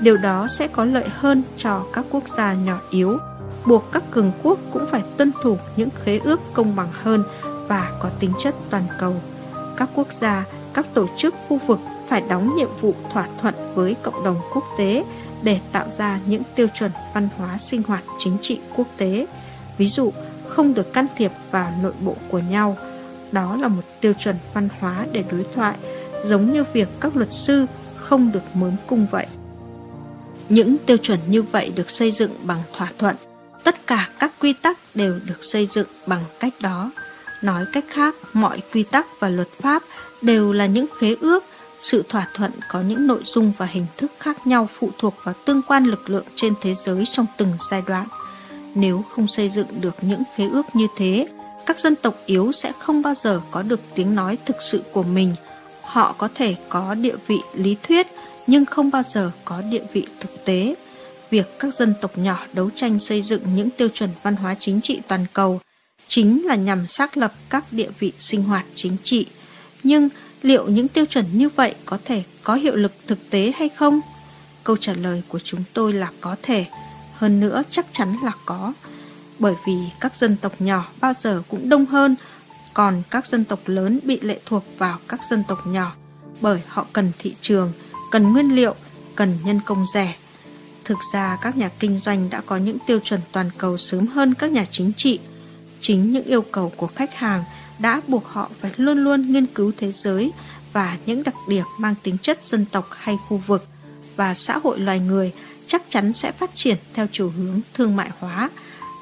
Điều 0.00 0.16
đó 0.16 0.46
sẽ 0.50 0.68
có 0.68 0.84
lợi 0.84 1.08
hơn 1.08 1.42
cho 1.56 1.86
các 1.92 2.04
quốc 2.10 2.28
gia 2.36 2.54
nhỏ 2.54 2.80
yếu, 2.90 3.18
buộc 3.66 3.92
các 3.92 4.02
cường 4.10 4.32
quốc 4.42 4.58
cũng 4.72 4.86
phải 4.90 5.02
tuân 5.16 5.32
thủ 5.42 5.58
những 5.76 5.88
khế 6.04 6.18
ước 6.18 6.40
công 6.52 6.76
bằng 6.76 6.88
hơn 6.92 7.24
và 7.68 7.92
có 8.00 8.08
tính 8.20 8.32
chất 8.38 8.54
toàn 8.70 8.84
cầu. 8.98 9.16
Các 9.76 9.88
quốc 9.94 10.12
gia, 10.12 10.44
các 10.74 10.86
tổ 10.94 11.06
chức 11.16 11.34
khu 11.48 11.58
vực 11.66 11.78
phải 12.08 12.22
đóng 12.28 12.56
nhiệm 12.56 12.68
vụ 12.80 12.94
thỏa 13.12 13.26
thuận 13.40 13.54
với 13.74 13.96
cộng 14.02 14.24
đồng 14.24 14.36
quốc 14.54 14.64
tế 14.78 15.04
để 15.42 15.60
tạo 15.72 15.86
ra 15.98 16.20
những 16.26 16.42
tiêu 16.54 16.66
chuẩn 16.74 16.90
văn 17.14 17.28
hóa 17.36 17.58
sinh 17.58 17.82
hoạt 17.82 18.02
chính 18.18 18.36
trị 18.40 18.60
quốc 18.76 18.86
tế. 18.96 19.26
Ví 19.78 19.86
dụ, 19.86 20.12
không 20.58 20.74
được 20.74 20.92
can 20.92 21.06
thiệp 21.16 21.32
vào 21.50 21.72
nội 21.82 21.92
bộ 22.00 22.16
của 22.28 22.38
nhau. 22.38 22.76
Đó 23.32 23.56
là 23.56 23.68
một 23.68 23.82
tiêu 24.00 24.12
chuẩn 24.12 24.36
văn 24.54 24.68
hóa 24.80 25.06
để 25.12 25.24
đối 25.30 25.44
thoại, 25.54 25.76
giống 26.24 26.52
như 26.52 26.64
việc 26.72 26.88
các 27.00 27.16
luật 27.16 27.32
sư 27.32 27.66
không 27.96 28.32
được 28.32 28.42
mớm 28.54 28.72
cung 28.86 29.06
vậy. 29.10 29.26
Những 30.48 30.76
tiêu 30.86 30.96
chuẩn 30.96 31.18
như 31.28 31.42
vậy 31.42 31.72
được 31.76 31.90
xây 31.90 32.12
dựng 32.12 32.30
bằng 32.42 32.62
thỏa 32.76 32.92
thuận. 32.98 33.16
Tất 33.64 33.86
cả 33.86 34.08
các 34.18 34.32
quy 34.40 34.52
tắc 34.52 34.78
đều 34.94 35.14
được 35.26 35.44
xây 35.44 35.66
dựng 35.66 35.86
bằng 36.06 36.24
cách 36.40 36.54
đó. 36.60 36.90
Nói 37.42 37.64
cách 37.72 37.84
khác, 37.88 38.14
mọi 38.32 38.62
quy 38.72 38.82
tắc 38.82 39.06
và 39.20 39.28
luật 39.28 39.48
pháp 39.60 39.82
đều 40.22 40.52
là 40.52 40.66
những 40.66 40.86
khế 40.98 41.16
ước 41.20 41.44
sự 41.80 42.04
thỏa 42.08 42.28
thuận 42.34 42.52
có 42.68 42.80
những 42.80 43.06
nội 43.06 43.20
dung 43.24 43.52
và 43.58 43.66
hình 43.66 43.86
thức 43.96 44.12
khác 44.18 44.46
nhau 44.46 44.68
phụ 44.78 44.90
thuộc 44.98 45.14
vào 45.24 45.34
tương 45.46 45.62
quan 45.62 45.84
lực 45.84 46.10
lượng 46.10 46.26
trên 46.34 46.54
thế 46.60 46.74
giới 46.74 47.04
trong 47.10 47.26
từng 47.36 47.52
giai 47.70 47.82
đoạn. 47.86 48.06
Nếu 48.74 49.02
không 49.10 49.28
xây 49.28 49.48
dựng 49.48 49.80
được 49.80 49.96
những 50.02 50.22
khế 50.36 50.48
ước 50.48 50.66
như 50.74 50.86
thế, 50.96 51.26
các 51.66 51.80
dân 51.80 51.96
tộc 51.96 52.14
yếu 52.26 52.52
sẽ 52.52 52.72
không 52.78 53.02
bao 53.02 53.14
giờ 53.14 53.40
có 53.50 53.62
được 53.62 53.80
tiếng 53.94 54.14
nói 54.14 54.38
thực 54.46 54.62
sự 54.62 54.82
của 54.92 55.02
mình. 55.02 55.34
Họ 55.82 56.14
có 56.18 56.28
thể 56.34 56.56
có 56.68 56.94
địa 56.94 57.16
vị 57.26 57.38
lý 57.54 57.76
thuyết 57.82 58.06
nhưng 58.46 58.64
không 58.64 58.90
bao 58.90 59.02
giờ 59.08 59.30
có 59.44 59.62
địa 59.62 59.84
vị 59.92 60.06
thực 60.20 60.44
tế. 60.44 60.74
Việc 61.30 61.58
các 61.58 61.74
dân 61.74 61.94
tộc 62.00 62.18
nhỏ 62.18 62.46
đấu 62.52 62.70
tranh 62.74 62.98
xây 62.98 63.22
dựng 63.22 63.42
những 63.56 63.70
tiêu 63.70 63.88
chuẩn 63.88 64.10
văn 64.22 64.36
hóa 64.36 64.54
chính 64.58 64.80
trị 64.80 65.00
toàn 65.08 65.26
cầu 65.32 65.60
chính 66.08 66.46
là 66.46 66.54
nhằm 66.54 66.86
xác 66.86 67.16
lập 67.16 67.32
các 67.50 67.64
địa 67.70 67.88
vị 67.98 68.12
sinh 68.18 68.42
hoạt 68.42 68.64
chính 68.74 68.96
trị. 69.02 69.26
Nhưng 69.82 70.08
liệu 70.42 70.68
những 70.68 70.88
tiêu 70.88 71.06
chuẩn 71.06 71.24
như 71.32 71.48
vậy 71.48 71.74
có 71.84 71.98
thể 72.04 72.22
có 72.42 72.54
hiệu 72.54 72.76
lực 72.76 72.92
thực 73.06 73.30
tế 73.30 73.52
hay 73.56 73.68
không? 73.68 74.00
Câu 74.64 74.76
trả 74.76 74.92
lời 74.92 75.22
của 75.28 75.38
chúng 75.38 75.64
tôi 75.72 75.92
là 75.92 76.10
có 76.20 76.36
thể, 76.42 76.66
hơn 77.18 77.40
nữa 77.40 77.62
chắc 77.70 77.86
chắn 77.92 78.16
là 78.22 78.32
có. 78.46 78.72
Bởi 79.38 79.54
vì 79.66 79.78
các 80.00 80.14
dân 80.14 80.36
tộc 80.36 80.52
nhỏ 80.58 80.88
bao 81.00 81.12
giờ 81.20 81.42
cũng 81.48 81.68
đông 81.68 81.86
hơn, 81.86 82.16
còn 82.74 83.02
các 83.10 83.26
dân 83.26 83.44
tộc 83.44 83.60
lớn 83.66 84.00
bị 84.02 84.20
lệ 84.20 84.40
thuộc 84.46 84.64
vào 84.78 84.98
các 85.08 85.20
dân 85.30 85.44
tộc 85.48 85.66
nhỏ 85.66 85.92
bởi 86.40 86.60
họ 86.68 86.86
cần 86.92 87.12
thị 87.18 87.34
trường, 87.40 87.72
cần 88.10 88.32
nguyên 88.32 88.56
liệu, 88.56 88.74
cần 89.14 89.38
nhân 89.44 89.60
công 89.64 89.84
rẻ. 89.94 90.14
Thực 90.84 90.98
ra 91.12 91.38
các 91.42 91.56
nhà 91.56 91.70
kinh 91.78 91.98
doanh 91.98 92.30
đã 92.30 92.40
có 92.40 92.56
những 92.56 92.78
tiêu 92.86 93.00
chuẩn 93.04 93.20
toàn 93.32 93.50
cầu 93.58 93.76
sớm 93.76 94.06
hơn 94.06 94.34
các 94.34 94.50
nhà 94.50 94.64
chính 94.70 94.92
trị. 94.92 95.20
Chính 95.80 96.12
những 96.12 96.24
yêu 96.24 96.42
cầu 96.42 96.72
của 96.76 96.86
khách 96.86 97.14
hàng– 97.14 97.44
đã 97.78 98.00
buộc 98.08 98.26
họ 98.26 98.50
phải 98.60 98.72
luôn 98.76 98.98
luôn 98.98 99.32
nghiên 99.32 99.46
cứu 99.46 99.72
thế 99.76 99.92
giới 99.92 100.32
và 100.72 100.96
những 101.06 101.22
đặc 101.22 101.34
điểm 101.48 101.64
mang 101.78 101.94
tính 102.02 102.16
chất 102.22 102.44
dân 102.44 102.64
tộc 102.64 102.88
hay 102.90 103.16
khu 103.28 103.36
vực 103.36 103.66
và 104.16 104.34
xã 104.34 104.58
hội 104.58 104.80
loài 104.80 105.00
người 105.00 105.32
chắc 105.68 105.82
chắn 105.88 106.12
sẽ 106.12 106.32
phát 106.32 106.50
triển 106.54 106.76
theo 106.94 107.06
chiều 107.12 107.32
hướng 107.36 107.60
thương 107.74 107.96
mại 107.96 108.10
hóa 108.18 108.50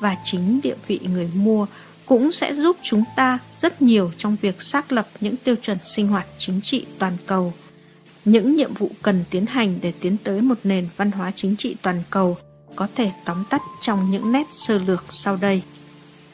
và 0.01 0.17
chính 0.25 0.61
địa 0.63 0.77
vị 0.87 1.01
người 1.13 1.31
mua 1.35 1.67
cũng 2.07 2.33
sẽ 2.33 2.55
giúp 2.55 2.77
chúng 2.83 3.05
ta 3.17 3.39
rất 3.59 3.83
nhiều 3.83 4.11
trong 4.19 4.37
việc 4.41 4.63
xác 4.63 4.93
lập 4.93 5.09
những 5.21 5.37
tiêu 5.37 5.57
chuẩn 5.63 5.79
sinh 5.83 6.09
hoạt 6.09 6.27
chính 6.39 6.61
trị 6.61 6.87
toàn 6.99 7.17
cầu. 7.27 7.55
Những 8.25 8.57
nhiệm 8.57 8.75
vụ 8.75 8.91
cần 9.03 9.25
tiến 9.31 9.47
hành 9.47 9.79
để 9.83 9.93
tiến 10.01 10.17
tới 10.25 10.41
một 10.41 10.59
nền 10.65 10.89
văn 10.97 11.11
hóa 11.11 11.31
chính 11.35 11.57
trị 11.57 11.77
toàn 11.83 12.03
cầu 12.11 12.37
có 12.77 12.89
thể 12.95 13.13
tóm 13.25 13.45
tắt 13.51 13.63
trong 13.81 14.11
những 14.11 14.33
nét 14.33 14.47
sơ 14.53 14.79
lược 14.79 15.05
sau 15.11 15.37
đây. 15.37 15.63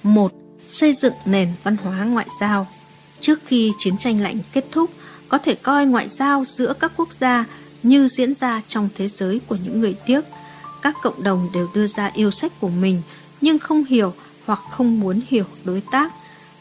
1 0.03 0.33
xây 0.69 0.95
dựng 0.95 1.15
nền 1.25 1.49
văn 1.63 1.77
hóa 1.77 2.05
ngoại 2.05 2.27
giao. 2.41 2.67
Trước 3.21 3.39
khi 3.47 3.73
chiến 3.79 3.99
tranh 3.99 4.21
lạnh 4.21 4.39
kết 4.53 4.65
thúc, 4.71 4.91
có 5.29 5.39
thể 5.39 5.55
coi 5.55 5.87
ngoại 5.87 6.09
giao 6.09 6.45
giữa 6.49 6.73
các 6.81 6.93
quốc 6.97 7.09
gia 7.21 7.45
như 7.83 8.09
diễn 8.09 8.35
ra 8.35 8.63
trong 8.67 8.89
thế 8.95 9.09
giới 9.09 9.41
của 9.47 9.57
những 9.65 9.81
người 9.81 9.95
điếc. 10.07 10.25
Các 10.83 10.95
cộng 11.03 11.23
đồng 11.23 11.49
đều 11.55 11.69
đưa 11.75 11.87
ra 11.87 12.11
yêu 12.15 12.31
sách 12.31 12.53
của 12.61 12.69
mình 12.69 13.03
nhưng 13.41 13.59
không 13.59 13.85
hiểu 13.85 14.15
hoặc 14.47 14.61
không 14.71 15.01
muốn 15.01 15.21
hiểu 15.29 15.45
đối 15.65 15.83
tác, 15.93 16.13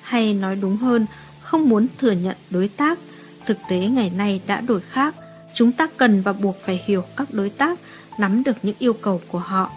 hay 0.02 0.34
nói 0.34 0.56
đúng 0.56 0.78
hơn, 0.78 1.06
không 1.42 1.70
muốn 1.70 1.88
thừa 1.98 2.12
nhận 2.12 2.36
đối 2.50 2.68
tác. 2.68 3.00
Thực 3.46 3.58
tế 3.70 3.80
ngày 3.80 4.10
nay 4.18 4.42
đã 4.48 4.62
đổi 4.62 4.82
khác, 4.82 5.16
chúng 5.56 5.72
ta 5.72 5.88
cần 5.98 6.22
và 6.22 6.34
buộc 6.34 6.58
phải 6.66 6.82
hiểu 6.86 7.04
các 7.18 7.34
đối 7.34 7.50
tác, 7.50 7.80
nắm 8.18 8.44
được 8.44 8.56
những 8.64 8.76
yêu 8.80 8.94
cầu 8.94 9.22
của 9.28 9.40
họ. 9.40 9.72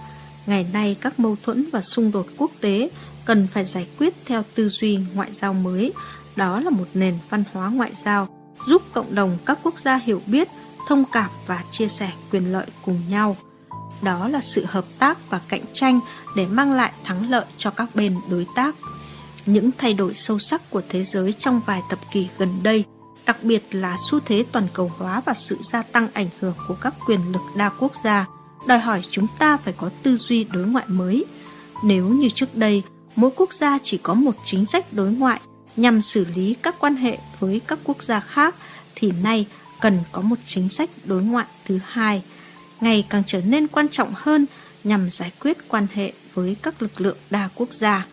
Ngày 0.46 0.66
nay 0.72 0.96
các 1.00 1.20
mâu 1.20 1.36
thuẫn 1.42 1.70
và 1.72 1.82
xung 1.82 2.12
đột 2.12 2.26
quốc 2.36 2.50
tế 2.60 2.90
cần 3.24 3.46
phải 3.52 3.64
giải 3.64 3.86
quyết 3.98 4.14
theo 4.26 4.42
tư 4.54 4.68
duy 4.68 4.98
ngoại 5.14 5.28
giao 5.32 5.54
mới. 5.54 5.92
Đó 6.36 6.60
là 6.60 6.70
một 6.70 6.86
nền 6.94 7.14
văn 7.30 7.44
hóa 7.52 7.68
ngoại 7.68 7.92
giao 8.04 8.28
giúp 8.68 8.82
cộng 8.92 9.14
đồng 9.14 9.38
các 9.46 9.58
quốc 9.62 9.78
gia 9.78 9.96
hiểu 9.96 10.22
biết, 10.26 10.48
thông 10.88 11.04
cảm 11.12 11.30
và 11.46 11.64
chia 11.70 11.88
sẻ 11.88 12.10
quyền 12.32 12.52
lợi 12.52 12.66
cùng 12.82 13.00
nhau. 13.08 13.36
Đó 14.02 14.28
là 14.28 14.40
sự 14.40 14.64
hợp 14.68 14.84
tác 14.98 15.30
và 15.30 15.40
cạnh 15.48 15.62
tranh 15.72 16.00
để 16.36 16.46
mang 16.46 16.72
lại 16.72 16.92
thắng 17.04 17.30
lợi 17.30 17.44
cho 17.56 17.70
các 17.70 17.94
bên 17.94 18.16
đối 18.30 18.46
tác. 18.54 18.74
Những 19.46 19.70
thay 19.78 19.94
đổi 19.94 20.14
sâu 20.14 20.38
sắc 20.38 20.70
của 20.70 20.82
thế 20.88 21.04
giới 21.04 21.32
trong 21.32 21.60
vài 21.66 21.80
thập 21.90 21.98
kỷ 22.12 22.28
gần 22.38 22.48
đây, 22.62 22.84
đặc 23.26 23.42
biệt 23.42 23.62
là 23.70 23.96
xu 24.10 24.20
thế 24.20 24.44
toàn 24.52 24.66
cầu 24.72 24.92
hóa 24.98 25.22
và 25.24 25.34
sự 25.34 25.58
gia 25.62 25.82
tăng 25.82 26.08
ảnh 26.12 26.28
hưởng 26.40 26.54
của 26.68 26.74
các 26.74 26.94
quyền 27.06 27.32
lực 27.32 27.42
đa 27.56 27.68
quốc 27.68 27.92
gia, 28.04 28.26
đòi 28.66 28.78
hỏi 28.78 29.02
chúng 29.10 29.26
ta 29.38 29.56
phải 29.56 29.74
có 29.76 29.90
tư 30.02 30.16
duy 30.16 30.44
đối 30.44 30.66
ngoại 30.66 30.84
mới. 30.88 31.24
Nếu 31.84 32.08
như 32.08 32.28
trước 32.28 32.54
đây, 32.54 32.82
mỗi 33.16 33.30
quốc 33.36 33.52
gia 33.52 33.78
chỉ 33.82 33.98
có 33.98 34.14
một 34.14 34.34
chính 34.44 34.66
sách 34.66 34.92
đối 34.92 35.10
ngoại 35.10 35.40
nhằm 35.76 36.02
xử 36.02 36.26
lý 36.34 36.54
các 36.62 36.76
quan 36.78 36.96
hệ 36.96 37.18
với 37.40 37.60
các 37.66 37.78
quốc 37.84 38.02
gia 38.02 38.20
khác 38.20 38.54
thì 38.94 39.12
nay 39.22 39.46
cần 39.80 39.98
có 40.12 40.22
một 40.22 40.38
chính 40.44 40.68
sách 40.68 40.90
đối 41.04 41.22
ngoại 41.22 41.46
thứ 41.64 41.78
hai 41.86 42.22
ngày 42.80 43.06
càng 43.08 43.22
trở 43.26 43.40
nên 43.40 43.68
quan 43.68 43.88
trọng 43.88 44.12
hơn 44.14 44.46
nhằm 44.84 45.10
giải 45.10 45.32
quyết 45.40 45.68
quan 45.68 45.86
hệ 45.94 46.12
với 46.34 46.56
các 46.62 46.82
lực 46.82 47.00
lượng 47.00 47.16
đa 47.30 47.48
quốc 47.54 47.72
gia. 47.72 48.06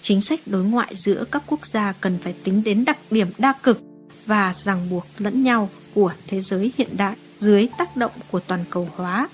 Chính 0.00 0.20
sách 0.20 0.40
đối 0.46 0.64
ngoại 0.64 0.96
giữa 0.96 1.24
các 1.30 1.42
quốc 1.46 1.66
gia 1.66 1.92
cần 1.92 2.18
phải 2.18 2.34
tính 2.44 2.62
đến 2.64 2.84
đặc 2.84 2.98
điểm 3.10 3.28
đa 3.38 3.52
cực 3.62 3.80
và 4.26 4.54
ràng 4.54 4.90
buộc 4.90 5.06
lẫn 5.18 5.42
nhau 5.42 5.70
của 5.94 6.12
thế 6.26 6.40
giới 6.40 6.72
hiện 6.78 6.96
đại 6.96 7.16
dưới 7.38 7.68
tác 7.78 7.96
động 7.96 8.12
của 8.30 8.40
toàn 8.40 8.64
cầu 8.70 8.88
hóa. 8.96 9.28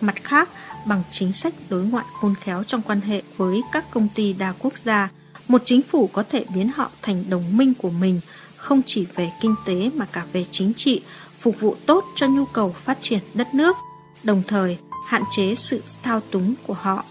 Mặt 0.00 0.24
khác, 0.24 0.48
bằng 0.86 1.02
chính 1.10 1.32
sách 1.32 1.54
đối 1.70 1.84
ngoại 1.84 2.04
khôn 2.20 2.34
khéo 2.40 2.64
trong 2.64 2.82
quan 2.82 3.00
hệ 3.00 3.22
với 3.36 3.60
các 3.72 3.90
công 3.90 4.08
ty 4.14 4.32
đa 4.32 4.52
quốc 4.58 4.78
gia, 4.78 5.08
một 5.48 5.62
chính 5.64 5.82
phủ 5.82 6.06
có 6.06 6.24
thể 6.30 6.44
biến 6.54 6.68
họ 6.74 6.90
thành 7.02 7.24
đồng 7.30 7.56
minh 7.56 7.74
của 7.74 7.90
mình, 7.90 8.20
không 8.58 8.82
chỉ 8.86 9.06
về 9.14 9.30
kinh 9.40 9.54
tế 9.66 9.90
mà 9.94 10.06
cả 10.12 10.26
về 10.32 10.44
chính 10.50 10.74
trị, 10.74 11.00
phục 11.40 11.60
vụ 11.60 11.76
tốt 11.86 12.04
cho 12.14 12.26
nhu 12.26 12.44
cầu 12.44 12.74
phát 12.84 12.98
triển 13.00 13.20
đất 13.34 13.54
nước, 13.54 13.76
đồng 14.22 14.42
thời 14.48 14.78
hạn 15.06 15.22
chế 15.30 15.54
sự 15.54 15.82
thao 16.02 16.20
túng 16.20 16.54
của 16.66 16.74
họ. 16.74 17.04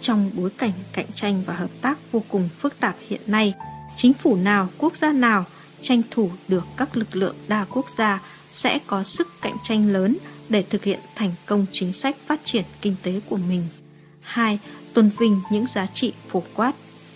Trong 0.00 0.30
bối 0.34 0.50
cảnh 0.58 0.72
cạnh 0.92 1.12
tranh 1.14 1.42
và 1.46 1.54
hợp 1.54 1.70
tác 1.80 1.98
vô 2.12 2.22
cùng 2.28 2.48
phức 2.58 2.80
tạp 2.80 2.96
hiện 3.08 3.20
nay, 3.26 3.54
chính 3.96 4.12
phủ 4.12 4.36
nào, 4.36 4.68
quốc 4.78 4.96
gia 4.96 5.12
nào 5.12 5.44
tranh 5.80 6.02
thủ 6.10 6.30
được 6.48 6.64
các 6.76 6.96
lực 6.96 7.16
lượng 7.16 7.36
đa 7.48 7.64
quốc 7.70 7.86
gia 7.98 8.22
sẽ 8.52 8.78
có 8.86 9.02
sức 9.02 9.28
cạnh 9.42 9.56
tranh 9.62 9.92
lớn 9.92 10.16
để 10.48 10.62
thực 10.70 10.84
hiện 10.84 11.00
thành 11.14 11.30
công 11.46 11.66
chính 11.72 11.92
sách 11.92 12.16
phát 12.26 12.40
triển 12.44 12.64
kinh 12.80 12.96
tế 13.02 13.20
của 13.28 13.36
mình. 13.48 13.64
2. 14.20 14.58
Tôn 14.94 15.10
vinh 15.18 15.40
những 15.50 15.66
giá 15.66 15.86
trị 15.86 16.12
phổ 16.28 16.42
quát. 16.54 16.72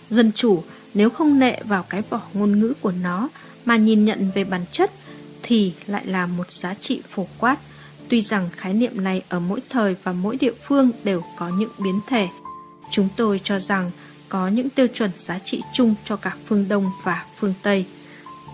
Dân 0.09 0.31
chủ 0.35 0.63
nếu 0.93 1.09
không 1.09 1.39
nệ 1.39 1.59
vào 1.63 1.83
cái 1.83 2.01
vỏ 2.09 2.21
ngôn 2.33 2.59
ngữ 2.59 2.73
của 2.81 2.93
nó 3.01 3.29
mà 3.65 3.75
nhìn 3.75 4.05
nhận 4.05 4.31
về 4.35 4.43
bản 4.43 4.65
chất 4.71 4.91
thì 5.43 5.73
lại 5.87 6.05
là 6.05 6.27
một 6.27 6.51
giá 6.51 6.73
trị 6.73 7.01
phổ 7.09 7.27
quát. 7.37 7.57
Tuy 8.09 8.21
rằng 8.21 8.49
khái 8.57 8.73
niệm 8.73 9.03
này 9.03 9.21
ở 9.29 9.39
mỗi 9.39 9.59
thời 9.69 9.95
và 10.03 10.11
mỗi 10.11 10.37
địa 10.37 10.53
phương 10.67 10.91
đều 11.03 11.23
có 11.37 11.49
những 11.49 11.69
biến 11.77 11.99
thể, 12.07 12.27
chúng 12.91 13.09
tôi 13.15 13.41
cho 13.43 13.59
rằng 13.59 13.91
có 14.29 14.47
những 14.47 14.69
tiêu 14.69 14.87
chuẩn 14.87 15.11
giá 15.17 15.39
trị 15.39 15.61
chung 15.73 15.95
cho 16.05 16.15
cả 16.15 16.35
phương 16.45 16.67
Đông 16.69 16.91
và 17.03 17.25
phương 17.39 17.53
Tây. 17.61 17.85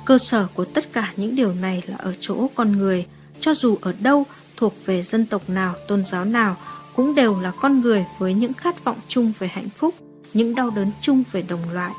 Cơ 0.06 0.18
sở 0.18 0.48
của 0.54 0.66
tất 0.66 0.94
cả 0.94 1.14
những 1.18 1.36
điều 1.36 1.54
này 1.54 1.84
là 1.88 1.98
ở 1.98 2.14
chỗ 2.20 2.48
con 2.56 2.72
người, 2.72 3.06
cho 3.40 3.54
dù 3.54 3.78
ở 3.82 3.94
đâu, 4.00 4.26
thuộc 4.58 4.74
về 4.86 5.04
dân 5.04 5.26
tộc 5.26 5.50
nào, 5.50 5.76
tôn 5.88 6.06
giáo 6.06 6.26
nào, 6.26 6.58
cũng 6.96 7.16
đều 7.16 7.40
là 7.40 7.52
con 7.62 7.82
người 7.82 8.06
với 8.20 8.34
những 8.34 8.54
khát 8.54 8.84
vọng 8.84 8.98
chung 9.08 9.34
về 9.40 9.48
hạnh 9.48 9.70
phúc, 9.78 9.96
những 10.34 10.56
đau 10.56 10.70
đớn 10.70 10.92
chung 11.02 11.24
về 11.32 11.42
đồng 11.42 11.70
loại. 11.74 11.92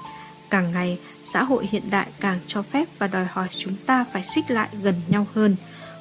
Càng 0.50 0.72
ngày, 0.72 0.98
xã 1.24 1.42
hội 1.42 1.68
hiện 1.70 1.82
đại 1.90 2.06
càng 2.20 2.38
cho 2.46 2.62
phép 2.62 2.88
và 2.98 3.06
đòi 3.06 3.24
hỏi 3.24 3.48
chúng 3.58 3.74
ta 3.86 4.04
phải 4.12 4.22
xích 4.22 4.50
lại 4.50 4.68
gần 4.82 4.94
nhau 5.08 5.26
hơn. 5.34 5.56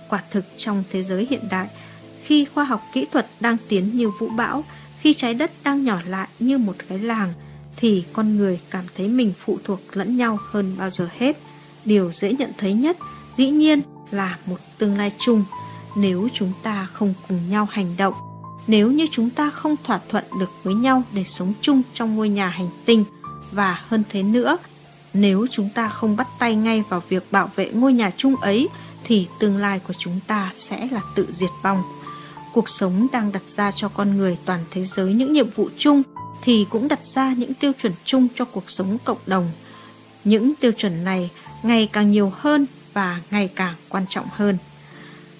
Quả 0.09 0.23
thực 0.31 0.45
trong 0.57 0.83
thế 0.91 1.03
giới 1.03 1.27
hiện 1.29 1.47
đại, 1.51 1.67
khi 2.23 2.45
khoa 2.45 2.63
học 2.63 2.83
kỹ 2.93 3.05
thuật 3.11 3.27
đang 3.39 3.57
tiến 3.67 3.97
như 3.97 4.09
vũ 4.09 4.29
bão, 4.29 4.63
khi 4.99 5.13
trái 5.13 5.33
đất 5.33 5.51
đang 5.63 5.83
nhỏ 5.83 5.99
lại 6.07 6.27
như 6.39 6.57
một 6.57 6.75
cái 6.89 6.99
làng, 6.99 7.33
thì 7.77 8.03
con 8.13 8.37
người 8.37 8.59
cảm 8.69 8.85
thấy 8.95 9.07
mình 9.07 9.33
phụ 9.45 9.57
thuộc 9.63 9.79
lẫn 9.93 10.17
nhau 10.17 10.39
hơn 10.51 10.75
bao 10.77 10.89
giờ 10.89 11.09
hết. 11.17 11.37
Điều 11.85 12.11
dễ 12.11 12.33
nhận 12.33 12.51
thấy 12.57 12.73
nhất, 12.73 12.97
dĩ 13.37 13.49
nhiên 13.49 13.81
là 14.11 14.37
một 14.45 14.59
tương 14.77 14.97
lai 14.97 15.11
chung. 15.19 15.43
Nếu 15.97 16.27
chúng 16.33 16.51
ta 16.63 16.87
không 16.93 17.13
cùng 17.27 17.49
nhau 17.49 17.67
hành 17.71 17.97
động, 17.97 18.13
nếu 18.67 18.91
như 18.91 19.07
chúng 19.11 19.29
ta 19.29 19.49
không 19.49 19.75
thỏa 19.83 19.99
thuận 20.09 20.23
được 20.39 20.49
với 20.63 20.73
nhau 20.73 21.03
để 21.13 21.23
sống 21.23 21.53
chung 21.61 21.81
trong 21.93 22.15
ngôi 22.15 22.29
nhà 22.29 22.47
hành 22.47 22.69
tinh, 22.85 23.05
và 23.51 23.81
hơn 23.87 24.03
thế 24.09 24.23
nữa, 24.23 24.57
nếu 25.13 25.47
chúng 25.51 25.69
ta 25.75 25.89
không 25.89 26.15
bắt 26.15 26.27
tay 26.39 26.55
ngay 26.55 26.83
vào 26.89 27.03
việc 27.09 27.31
bảo 27.31 27.51
vệ 27.55 27.71
ngôi 27.71 27.93
nhà 27.93 28.11
chung 28.17 28.35
ấy, 28.35 28.67
thì 29.03 29.27
tương 29.39 29.57
lai 29.57 29.79
của 29.79 29.93
chúng 29.93 30.19
ta 30.27 30.51
sẽ 30.55 30.87
là 30.91 31.01
tự 31.15 31.27
diệt 31.29 31.49
vong. 31.63 31.83
Cuộc 32.53 32.69
sống 32.69 33.07
đang 33.11 33.31
đặt 33.31 33.43
ra 33.47 33.71
cho 33.71 33.89
con 33.89 34.17
người 34.17 34.37
toàn 34.45 34.63
thế 34.71 34.85
giới 34.85 35.13
những 35.13 35.33
nhiệm 35.33 35.49
vụ 35.49 35.69
chung 35.77 36.03
thì 36.41 36.65
cũng 36.69 36.87
đặt 36.87 37.05
ra 37.05 37.33
những 37.33 37.53
tiêu 37.53 37.71
chuẩn 37.77 37.93
chung 38.05 38.27
cho 38.35 38.45
cuộc 38.45 38.69
sống 38.69 38.97
cộng 39.03 39.17
đồng. 39.25 39.51
Những 40.23 40.55
tiêu 40.55 40.71
chuẩn 40.71 41.03
này 41.03 41.29
ngày 41.63 41.89
càng 41.93 42.11
nhiều 42.11 42.33
hơn 42.35 42.65
và 42.93 43.21
ngày 43.31 43.49
càng 43.55 43.75
quan 43.89 44.05
trọng 44.09 44.25
hơn. 44.31 44.57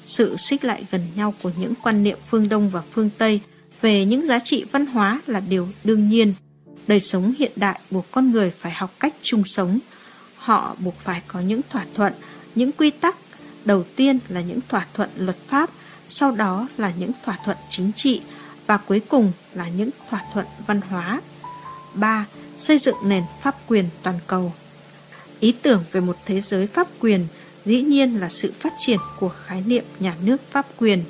Sự 0.06 0.36
xích 0.38 0.66
lại 0.66 0.86
gần 0.92 1.02
nhau 1.16 1.34
của 1.42 1.52
những 1.60 1.74
quan 1.84 2.04
niệm 2.04 2.18
phương 2.30 2.50
Đông 2.50 2.70
và 2.70 2.82
phương 2.92 3.10
Tây 3.18 3.40
về 3.82 4.06
những 4.06 4.26
giá 4.26 4.40
trị 4.40 4.66
văn 4.72 4.86
hóa 4.86 5.22
là 5.28 5.40
điều 5.40 5.68
đương 5.84 6.10
nhiên. 6.10 6.34
Đời 6.88 7.00
sống 7.00 7.34
hiện 7.40 7.52
đại 7.56 7.80
buộc 7.92 8.12
con 8.12 8.32
người 8.32 8.52
phải 8.60 8.72
học 8.72 8.94
cách 9.00 9.14
chung 9.22 9.44
sống. 9.46 9.80
Họ 10.36 10.76
buộc 10.80 10.96
phải 11.04 11.22
có 11.28 11.40
những 11.40 11.62
thỏa 11.70 11.86
thuận, 11.94 12.14
những 12.56 12.72
quy 12.72 12.90
tắc. 12.90 13.16
Đầu 13.66 13.84
tiên 13.96 14.20
là 14.30 14.42
những 14.42 14.60
thỏa 14.70 14.86
thuận 14.94 15.10
luật 15.18 15.38
pháp, 15.48 15.70
sau 16.08 16.32
đó 16.32 16.68
là 16.78 16.92
những 17.00 17.12
thỏa 17.26 17.38
thuận 17.46 17.58
chính 17.70 17.92
trị, 17.96 18.22
và 18.68 18.78
cuối 18.78 19.02
cùng 19.08 19.32
là 19.54 19.70
những 19.70 19.90
thỏa 20.10 20.22
thuận 20.34 20.46
văn 20.68 20.82
hóa. 20.90 21.22
3. 21.94 22.26
Xây 22.58 22.78
dựng 22.78 22.96
nền 23.04 23.24
pháp 23.42 23.56
quyền 23.68 23.90
toàn 24.04 24.20
cầu. 24.28 24.54
Ý 25.40 25.52
tưởng 25.62 25.84
về 25.92 26.02
một 26.02 26.18
thế 26.26 26.42
giới 26.42 26.68
pháp 26.68 26.88
quyền 27.00 27.28
dĩ 27.66 27.82
nhiên 27.82 28.20
là 28.20 28.30
sự 28.30 28.54
phát 28.60 28.74
triển 28.78 29.00
của 29.20 29.32
khái 29.46 29.64
niệm 29.66 29.84
nhà 30.00 30.16
nước 30.24 30.38
pháp 30.52 30.66
quyền, 30.78 31.04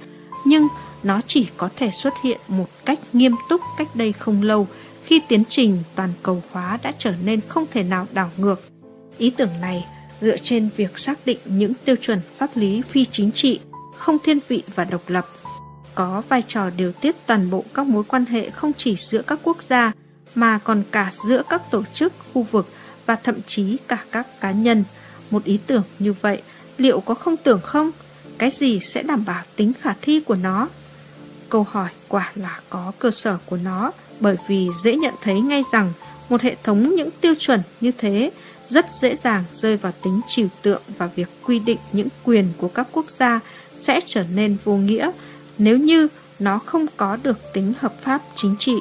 nhưng 0.46 0.68
nó 1.04 1.22
chỉ 1.28 1.48
có 1.58 1.70
thể 1.76 1.92
xuất 1.92 2.14
hiện 2.24 2.40
một 2.48 2.70
cách 2.86 3.00
nghiêm 3.14 3.36
túc 3.50 3.62
cách 3.78 3.96
đây 3.96 4.14
không 4.14 4.42
lâu 4.42 4.68
khi 5.08 5.22
tiến 5.28 5.44
trình 5.50 5.84
toàn 5.96 6.10
cầu 6.24 6.44
hóa 6.52 6.80
đã 6.84 6.92
trở 6.98 7.14
nên 7.24 7.40
không 7.48 7.66
thể 7.72 7.84
nào 7.84 8.08
đảo 8.14 8.32
ngược. 8.38 8.62
Ý 9.18 9.30
tưởng 9.30 9.62
này 9.62 9.86
dựa 10.22 10.38
trên 10.38 10.70
việc 10.76 11.00
xác 11.00 11.20
định 11.26 11.38
những 11.46 11.74
tiêu 11.86 11.96
chuẩn 11.96 12.20
pháp 12.38 12.58
lý 12.58 12.82
phi 12.82 13.06
chính 13.06 13.32
trị, 13.32 13.60
không 13.98 14.18
thiên 14.24 14.40
vị 14.48 14.64
và 14.76 14.84
độc 14.84 15.02
lập 15.08 15.26
có 15.98 16.24
vai 16.30 16.44
trò 16.48 16.70
điều 16.70 16.92
tiết 16.92 17.16
toàn 17.26 17.50
bộ 17.50 17.64
các 17.74 17.88
mối 17.88 18.04
quan 18.04 18.26
hệ 18.26 18.50
không 18.50 18.72
chỉ 18.78 18.96
giữa 18.96 19.22
các 19.22 19.40
quốc 19.44 19.62
gia 19.62 19.92
mà 20.36 20.60
còn 20.64 20.84
cả 20.92 21.12
giữa 21.28 21.44
các 21.50 21.72
tổ 21.72 21.84
chức, 21.94 22.14
khu 22.34 22.44
vực 22.44 22.68
và 23.06 23.16
thậm 23.16 23.36
chí 23.46 23.78
cả 23.88 23.98
các 24.12 24.42
cá 24.42 24.52
nhân. 24.52 24.84
Một 25.32 25.44
ý 25.44 25.60
tưởng 25.68 25.84
như 26.00 26.14
vậy, 26.22 26.42
liệu 26.78 27.00
có 27.00 27.14
không 27.14 27.38
tưởng 27.38 27.62
không? 27.64 27.92
Cái 28.38 28.50
gì 28.52 28.80
sẽ 28.80 29.04
đảm 29.04 29.26
bảo 29.26 29.44
tính 29.56 29.74
khả 29.82 29.94
thi 30.02 30.20
của 30.20 30.36
nó? 30.36 30.70
Câu 31.50 31.66
hỏi 31.70 31.90
quả 32.08 32.32
là 32.36 32.60
có 32.70 32.92
cơ 33.00 33.12
sở 33.12 33.38
của 33.46 33.58
nó 33.58 33.92
bởi 34.20 34.36
vì 34.48 34.68
dễ 34.84 34.96
nhận 34.96 35.14
thấy 35.22 35.42
ngay 35.42 35.64
rằng 35.74 35.94
một 36.30 36.42
hệ 36.42 36.56
thống 36.64 36.96
những 36.96 37.10
tiêu 37.22 37.34
chuẩn 37.40 37.62
như 37.82 37.92
thế 37.98 38.32
rất 38.68 38.86
dễ 38.94 39.16
dàng 39.16 39.44
rơi 39.54 39.78
vào 39.78 39.92
tính 40.04 40.22
trừu 40.28 40.48
tượng 40.62 40.82
và 40.98 41.08
việc 41.16 41.30
quy 41.44 41.60
định 41.60 41.78
những 41.92 42.08
quyền 42.24 42.48
của 42.58 42.68
các 42.68 42.88
quốc 42.92 43.06
gia 43.20 43.40
sẽ 43.78 44.00
trở 44.06 44.24
nên 44.34 44.58
vô 44.64 44.76
nghĩa 44.76 45.12
nếu 45.58 45.78
như 45.78 46.08
nó 46.40 46.60
không 46.60 46.86
có 46.98 47.18
được 47.24 47.54
tính 47.54 47.74
hợp 47.80 47.94
pháp 48.02 48.22
chính 48.36 48.56
trị. 48.60 48.76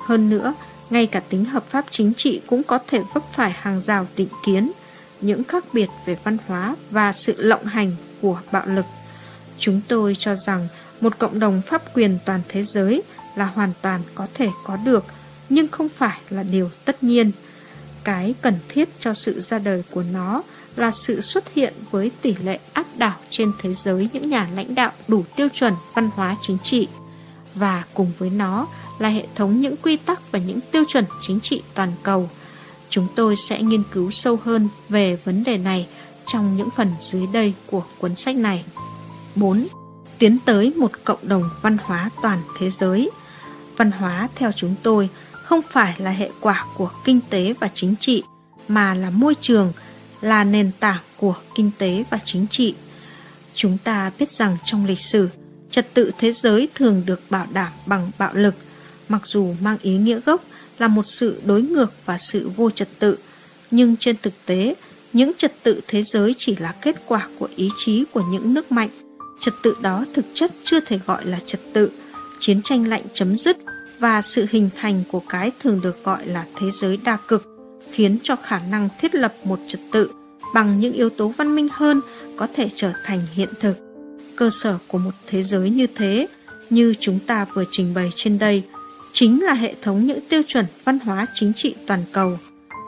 Hơn 0.00 0.30
nữa, 0.30 0.54
ngay 0.90 1.06
cả 1.06 1.20
tính 1.20 1.44
hợp 1.44 1.66
pháp 1.66 1.84
chính 1.90 2.14
trị 2.14 2.40
cũng 2.46 2.62
có 2.62 2.78
thể 2.86 3.00
vấp 3.14 3.22
phải 3.32 3.50
hàng 3.50 3.80
rào 3.80 4.06
định 4.16 4.28
kiến, 4.46 4.72
những 5.20 5.44
khác 5.44 5.64
biệt 5.72 5.88
về 6.06 6.16
văn 6.24 6.36
hóa 6.46 6.76
và 6.90 7.12
sự 7.12 7.34
lộng 7.38 7.64
hành 7.64 7.96
của 8.20 8.40
bạo 8.52 8.66
lực. 8.66 8.86
Chúng 9.58 9.80
tôi 9.88 10.16
cho 10.18 10.36
rằng 10.36 10.68
một 11.00 11.18
cộng 11.18 11.38
đồng 11.38 11.62
pháp 11.66 11.94
quyền 11.94 12.18
toàn 12.24 12.40
thế 12.48 12.64
giới 12.64 13.02
là 13.38 13.44
hoàn 13.44 13.72
toàn 13.82 14.00
có 14.14 14.26
thể 14.34 14.48
có 14.64 14.76
được, 14.76 15.04
nhưng 15.48 15.68
không 15.68 15.88
phải 15.88 16.20
là 16.30 16.42
điều 16.42 16.70
tất 16.84 17.02
nhiên. 17.02 17.32
Cái 18.04 18.34
cần 18.40 18.54
thiết 18.68 18.88
cho 19.00 19.14
sự 19.14 19.40
ra 19.40 19.58
đời 19.58 19.82
của 19.90 20.02
nó 20.02 20.42
là 20.76 20.90
sự 20.90 21.20
xuất 21.20 21.54
hiện 21.54 21.74
với 21.90 22.10
tỷ 22.22 22.34
lệ 22.34 22.58
áp 22.72 22.86
đảo 22.96 23.16
trên 23.30 23.52
thế 23.62 23.74
giới 23.74 24.08
những 24.12 24.30
nhà 24.30 24.48
lãnh 24.54 24.74
đạo 24.74 24.92
đủ 25.08 25.24
tiêu 25.36 25.48
chuẩn 25.52 25.74
văn 25.94 26.10
hóa 26.14 26.36
chính 26.40 26.58
trị 26.62 26.88
và 27.54 27.84
cùng 27.94 28.12
với 28.18 28.30
nó 28.30 28.66
là 28.98 29.08
hệ 29.08 29.26
thống 29.34 29.60
những 29.60 29.76
quy 29.76 29.96
tắc 29.96 30.32
và 30.32 30.38
những 30.38 30.60
tiêu 30.72 30.84
chuẩn 30.88 31.04
chính 31.20 31.40
trị 31.40 31.62
toàn 31.74 31.92
cầu. 32.02 32.30
Chúng 32.90 33.06
tôi 33.14 33.36
sẽ 33.36 33.62
nghiên 33.62 33.82
cứu 33.92 34.10
sâu 34.10 34.38
hơn 34.44 34.68
về 34.88 35.18
vấn 35.24 35.44
đề 35.44 35.58
này 35.58 35.86
trong 36.26 36.56
những 36.56 36.68
phần 36.76 36.88
dưới 37.00 37.26
đây 37.26 37.54
của 37.66 37.82
cuốn 37.98 38.16
sách 38.16 38.36
này. 38.36 38.64
4. 39.34 39.66
Tiến 40.18 40.38
tới 40.44 40.72
một 40.76 40.90
cộng 41.04 41.28
đồng 41.28 41.50
văn 41.62 41.76
hóa 41.82 42.10
toàn 42.22 42.42
thế 42.58 42.70
giới. 42.70 43.10
Văn 43.78 43.90
hóa 43.90 44.28
theo 44.34 44.52
chúng 44.52 44.74
tôi 44.82 45.08
không 45.32 45.60
phải 45.68 45.94
là 45.98 46.10
hệ 46.10 46.30
quả 46.40 46.64
của 46.76 46.90
kinh 47.04 47.20
tế 47.30 47.54
và 47.60 47.68
chính 47.74 47.94
trị 48.00 48.22
mà 48.68 48.94
là 48.94 49.10
môi 49.10 49.34
trường, 49.40 49.72
là 50.20 50.44
nền 50.44 50.70
tảng 50.80 51.00
của 51.16 51.34
kinh 51.54 51.70
tế 51.78 52.04
và 52.10 52.18
chính 52.24 52.46
trị. 52.50 52.74
Chúng 53.54 53.78
ta 53.84 54.10
biết 54.18 54.32
rằng 54.32 54.56
trong 54.64 54.86
lịch 54.86 55.00
sử, 55.00 55.28
trật 55.70 55.94
tự 55.94 56.10
thế 56.18 56.32
giới 56.32 56.68
thường 56.74 57.02
được 57.06 57.20
bảo 57.30 57.46
đảm 57.52 57.72
bằng 57.86 58.10
bạo 58.18 58.34
lực, 58.34 58.54
mặc 59.08 59.26
dù 59.26 59.54
mang 59.60 59.76
ý 59.82 59.96
nghĩa 59.96 60.20
gốc 60.26 60.44
là 60.78 60.88
một 60.88 61.06
sự 61.06 61.40
đối 61.44 61.62
ngược 61.62 61.92
và 62.04 62.18
sự 62.18 62.50
vô 62.56 62.70
trật 62.70 62.88
tự, 62.98 63.18
nhưng 63.70 63.96
trên 63.96 64.16
thực 64.22 64.34
tế, 64.46 64.74
những 65.12 65.32
trật 65.36 65.62
tự 65.62 65.80
thế 65.88 66.02
giới 66.02 66.34
chỉ 66.38 66.56
là 66.56 66.74
kết 66.82 66.96
quả 67.06 67.28
của 67.38 67.48
ý 67.56 67.70
chí 67.76 68.04
của 68.12 68.22
những 68.30 68.54
nước 68.54 68.72
mạnh. 68.72 68.90
Trật 69.40 69.54
tự 69.62 69.76
đó 69.80 70.04
thực 70.14 70.24
chất 70.34 70.52
chưa 70.62 70.80
thể 70.80 70.98
gọi 71.06 71.26
là 71.26 71.38
trật 71.46 71.60
tự. 71.72 71.90
Chiến 72.40 72.62
tranh 72.64 72.88
lạnh 72.88 73.02
chấm 73.12 73.36
dứt 73.36 73.56
và 73.98 74.22
sự 74.22 74.46
hình 74.50 74.70
thành 74.76 75.02
của 75.10 75.20
cái 75.28 75.50
thường 75.60 75.80
được 75.80 76.04
gọi 76.04 76.26
là 76.26 76.44
thế 76.56 76.70
giới 76.72 76.98
đa 77.04 77.16
cực 77.28 77.46
khiến 77.92 78.18
cho 78.22 78.36
khả 78.36 78.60
năng 78.70 78.88
thiết 79.00 79.14
lập 79.14 79.34
một 79.44 79.58
trật 79.66 79.80
tự 79.92 80.10
bằng 80.54 80.80
những 80.80 80.92
yếu 80.92 81.10
tố 81.10 81.28
văn 81.28 81.54
minh 81.54 81.68
hơn 81.72 82.00
có 82.36 82.46
thể 82.54 82.68
trở 82.74 82.92
thành 83.04 83.20
hiện 83.34 83.48
thực. 83.60 83.74
Cơ 84.36 84.50
sở 84.50 84.78
của 84.86 84.98
một 84.98 85.10
thế 85.26 85.42
giới 85.42 85.70
như 85.70 85.86
thế, 85.94 86.26
như 86.70 86.94
chúng 87.00 87.18
ta 87.26 87.46
vừa 87.54 87.64
trình 87.70 87.94
bày 87.94 88.10
trên 88.14 88.38
đây, 88.38 88.62
chính 89.12 89.44
là 89.44 89.54
hệ 89.54 89.74
thống 89.82 90.06
những 90.06 90.20
tiêu 90.28 90.42
chuẩn 90.46 90.64
văn 90.84 90.98
hóa 90.98 91.26
chính 91.34 91.52
trị 91.54 91.74
toàn 91.86 92.04
cầu. 92.12 92.38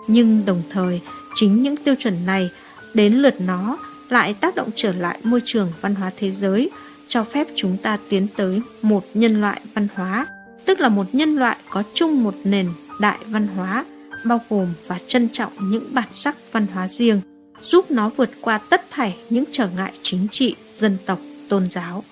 Nhưng 0.09 0.45
đồng 0.47 0.63
thời, 0.71 1.01
chính 1.35 1.63
những 1.63 1.77
tiêu 1.77 1.95
chuẩn 1.99 2.27
này 2.27 2.51
đến 2.95 3.15
lượt 3.15 3.41
nó 3.41 3.79
lại 4.09 4.35
tác 4.35 4.55
động 4.55 4.71
trở 4.75 4.93
lại 4.93 5.19
môi 5.23 5.41
trường 5.45 5.73
văn 5.81 5.95
hóa 5.95 6.11
thế 6.17 6.33
giới, 6.33 6.71
cho 7.11 7.25
phép 7.25 7.47
chúng 7.55 7.77
ta 7.77 7.99
tiến 8.09 8.27
tới 8.37 8.61
một 8.83 9.05
nhân 9.15 9.41
loại 9.41 9.61
văn 9.75 9.89
hóa, 9.95 10.27
tức 10.65 10.81
là 10.81 10.89
một 10.89 11.07
nhân 11.13 11.37
loại 11.37 11.57
có 11.71 11.83
chung 11.95 12.25
một 12.25 12.35
nền 12.45 12.69
đại 13.01 13.19
văn 13.27 13.47
hóa 13.47 13.85
bao 14.25 14.41
gồm 14.51 14.69
và 14.87 14.99
trân 15.07 15.29
trọng 15.33 15.53
những 15.61 15.95
bản 15.95 16.09
sắc 16.13 16.37
văn 16.53 16.67
hóa 16.75 16.89
riêng, 16.89 17.21
giúp 17.63 17.91
nó 17.91 18.11
vượt 18.17 18.31
qua 18.41 18.59
tất 18.59 18.85
thảy 18.91 19.17
những 19.31 19.45
trở 19.53 19.69
ngại 19.77 19.93
chính 20.03 20.29
trị, 20.31 20.57
dân 20.77 20.97
tộc, 21.07 21.19
tôn 21.49 21.67
giáo. 21.71 22.05